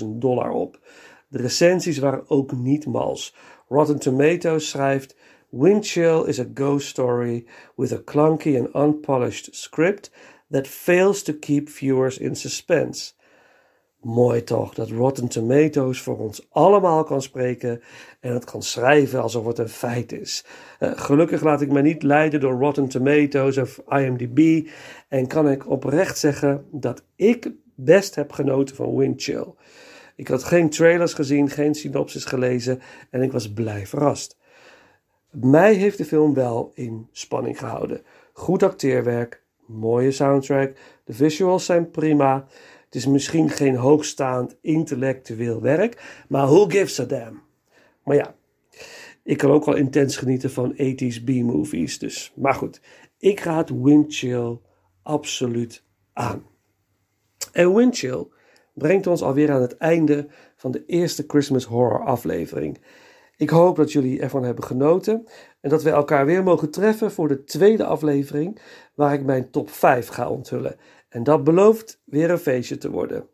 285.000 0.00 0.06
dollar 0.06 0.50
op. 0.50 0.80
De 1.28 1.38
recensies 1.38 1.98
waren 1.98 2.30
ook 2.30 2.52
niet 2.52 2.86
mals. 2.86 3.34
Rotten 3.68 3.98
Tomatoes 3.98 4.68
schrijft: 4.68 5.16
Windchill 5.50 6.22
is 6.26 6.40
a 6.40 6.46
ghost 6.54 6.88
story 6.88 7.46
with 7.76 7.92
a 7.92 8.00
clunky 8.04 8.58
and 8.58 8.74
unpolished 8.74 9.48
script 9.56 10.10
that 10.50 10.66
fails 10.66 11.22
to 11.22 11.32
keep 11.32 11.68
viewers 11.68 12.18
in 12.18 12.36
suspense. 12.36 13.12
Mooi 14.00 14.44
toch 14.44 14.74
dat 14.74 14.90
Rotten 14.90 15.28
Tomatoes 15.28 16.00
voor 16.00 16.18
ons 16.18 16.46
allemaal 16.50 17.04
kan 17.04 17.22
spreken 17.22 17.80
en 18.20 18.32
het 18.32 18.44
kan 18.44 18.62
schrijven 18.62 19.22
alsof 19.22 19.46
het 19.46 19.58
een 19.58 19.68
feit 19.68 20.12
is. 20.12 20.44
Uh, 20.80 20.90
gelukkig 20.94 21.42
laat 21.42 21.60
ik 21.60 21.72
me 21.72 21.82
niet 21.82 22.02
leiden 22.02 22.40
door 22.40 22.60
Rotten 22.60 22.88
Tomatoes 22.88 23.58
of 23.58 23.80
IMDb 23.88 24.68
en 25.08 25.26
kan 25.26 25.48
ik 25.48 25.70
oprecht 25.70 26.18
zeggen 26.18 26.66
dat 26.70 27.02
ik 27.16 27.50
best 27.74 28.14
heb 28.14 28.32
genoten 28.32 28.76
van 28.76 28.96
Windchill. 28.96 29.54
Ik 30.16 30.28
had 30.28 30.44
geen 30.44 30.70
trailers 30.70 31.14
gezien, 31.14 31.50
geen 31.50 31.74
synopsis 31.74 32.24
gelezen 32.24 32.80
en 33.10 33.22
ik 33.22 33.32
was 33.32 33.52
blij 33.52 33.86
verrast. 33.86 34.36
Mij 35.30 35.74
heeft 35.74 35.98
de 35.98 36.04
film 36.04 36.34
wel 36.34 36.70
in 36.74 37.08
spanning 37.12 37.58
gehouden. 37.58 38.02
Goed 38.32 38.62
acteerwerk, 38.62 39.42
mooie 39.68 40.10
soundtrack, 40.10 40.76
de 41.04 41.12
visuals 41.12 41.64
zijn 41.64 41.90
prima. 41.90 42.46
Het 42.84 42.94
is 42.94 43.06
misschien 43.06 43.50
geen 43.50 43.76
hoogstaand 43.76 44.56
intellectueel 44.60 45.60
werk, 45.60 46.22
maar 46.28 46.46
who 46.46 46.64
gives 46.64 47.00
a 47.00 47.04
damn? 47.04 47.42
Maar 48.04 48.16
ja, 48.16 48.34
ik 49.22 49.36
kan 49.36 49.50
ook 49.50 49.64
wel 49.64 49.76
intens 49.76 50.16
genieten 50.16 50.50
van 50.50 50.72
80s 50.72 51.24
B-movies, 51.24 51.98
dus. 51.98 52.32
Maar 52.36 52.54
goed, 52.54 52.80
ik 53.18 53.40
raad 53.40 53.70
Windchill 53.70 54.58
absoluut 55.02 55.84
aan. 56.12 56.46
En 57.52 57.74
Windchill 57.74 58.26
brengt 58.74 59.06
ons 59.06 59.22
alweer 59.22 59.52
aan 59.52 59.60
het 59.60 59.76
einde 59.76 60.28
van 60.56 60.70
de 60.70 60.84
eerste 60.86 61.24
Christmas 61.26 61.64
Horror 61.64 62.04
aflevering. 62.04 62.78
Ik 63.38 63.50
hoop 63.50 63.76
dat 63.76 63.92
jullie 63.92 64.20
ervan 64.20 64.42
hebben 64.42 64.64
genoten 64.64 65.26
en 65.60 65.70
dat 65.70 65.82
we 65.82 65.90
elkaar 65.90 66.26
weer 66.26 66.42
mogen 66.42 66.70
treffen 66.70 67.12
voor 67.12 67.28
de 67.28 67.44
tweede 67.44 67.84
aflevering, 67.84 68.60
waar 68.94 69.12
ik 69.12 69.24
mijn 69.24 69.50
top 69.50 69.70
5 69.70 70.08
ga 70.08 70.30
onthullen. 70.30 70.76
En 71.08 71.22
dat 71.22 71.44
belooft 71.44 72.00
weer 72.04 72.30
een 72.30 72.38
feestje 72.38 72.78
te 72.78 72.90
worden. 72.90 73.28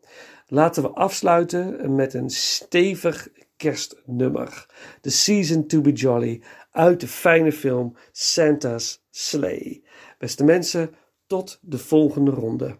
Laten 0.47 0.83
we 0.83 0.89
afsluiten 0.89 1.95
met 1.95 2.13
een 2.13 2.29
stevig 2.29 3.29
kerstnummer. 3.57 4.65
The 5.01 5.09
Season 5.09 5.67
to 5.67 5.81
be 5.81 5.91
Jolly 5.91 6.41
uit 6.71 6.99
de 6.99 7.07
fijne 7.07 7.51
film 7.51 7.95
Santa's 8.11 9.05
Sleigh. 9.09 9.83
Beste 10.17 10.43
mensen, 10.43 10.95
tot 11.27 11.59
de 11.61 11.77
volgende 11.77 12.31
ronde. 12.31 12.77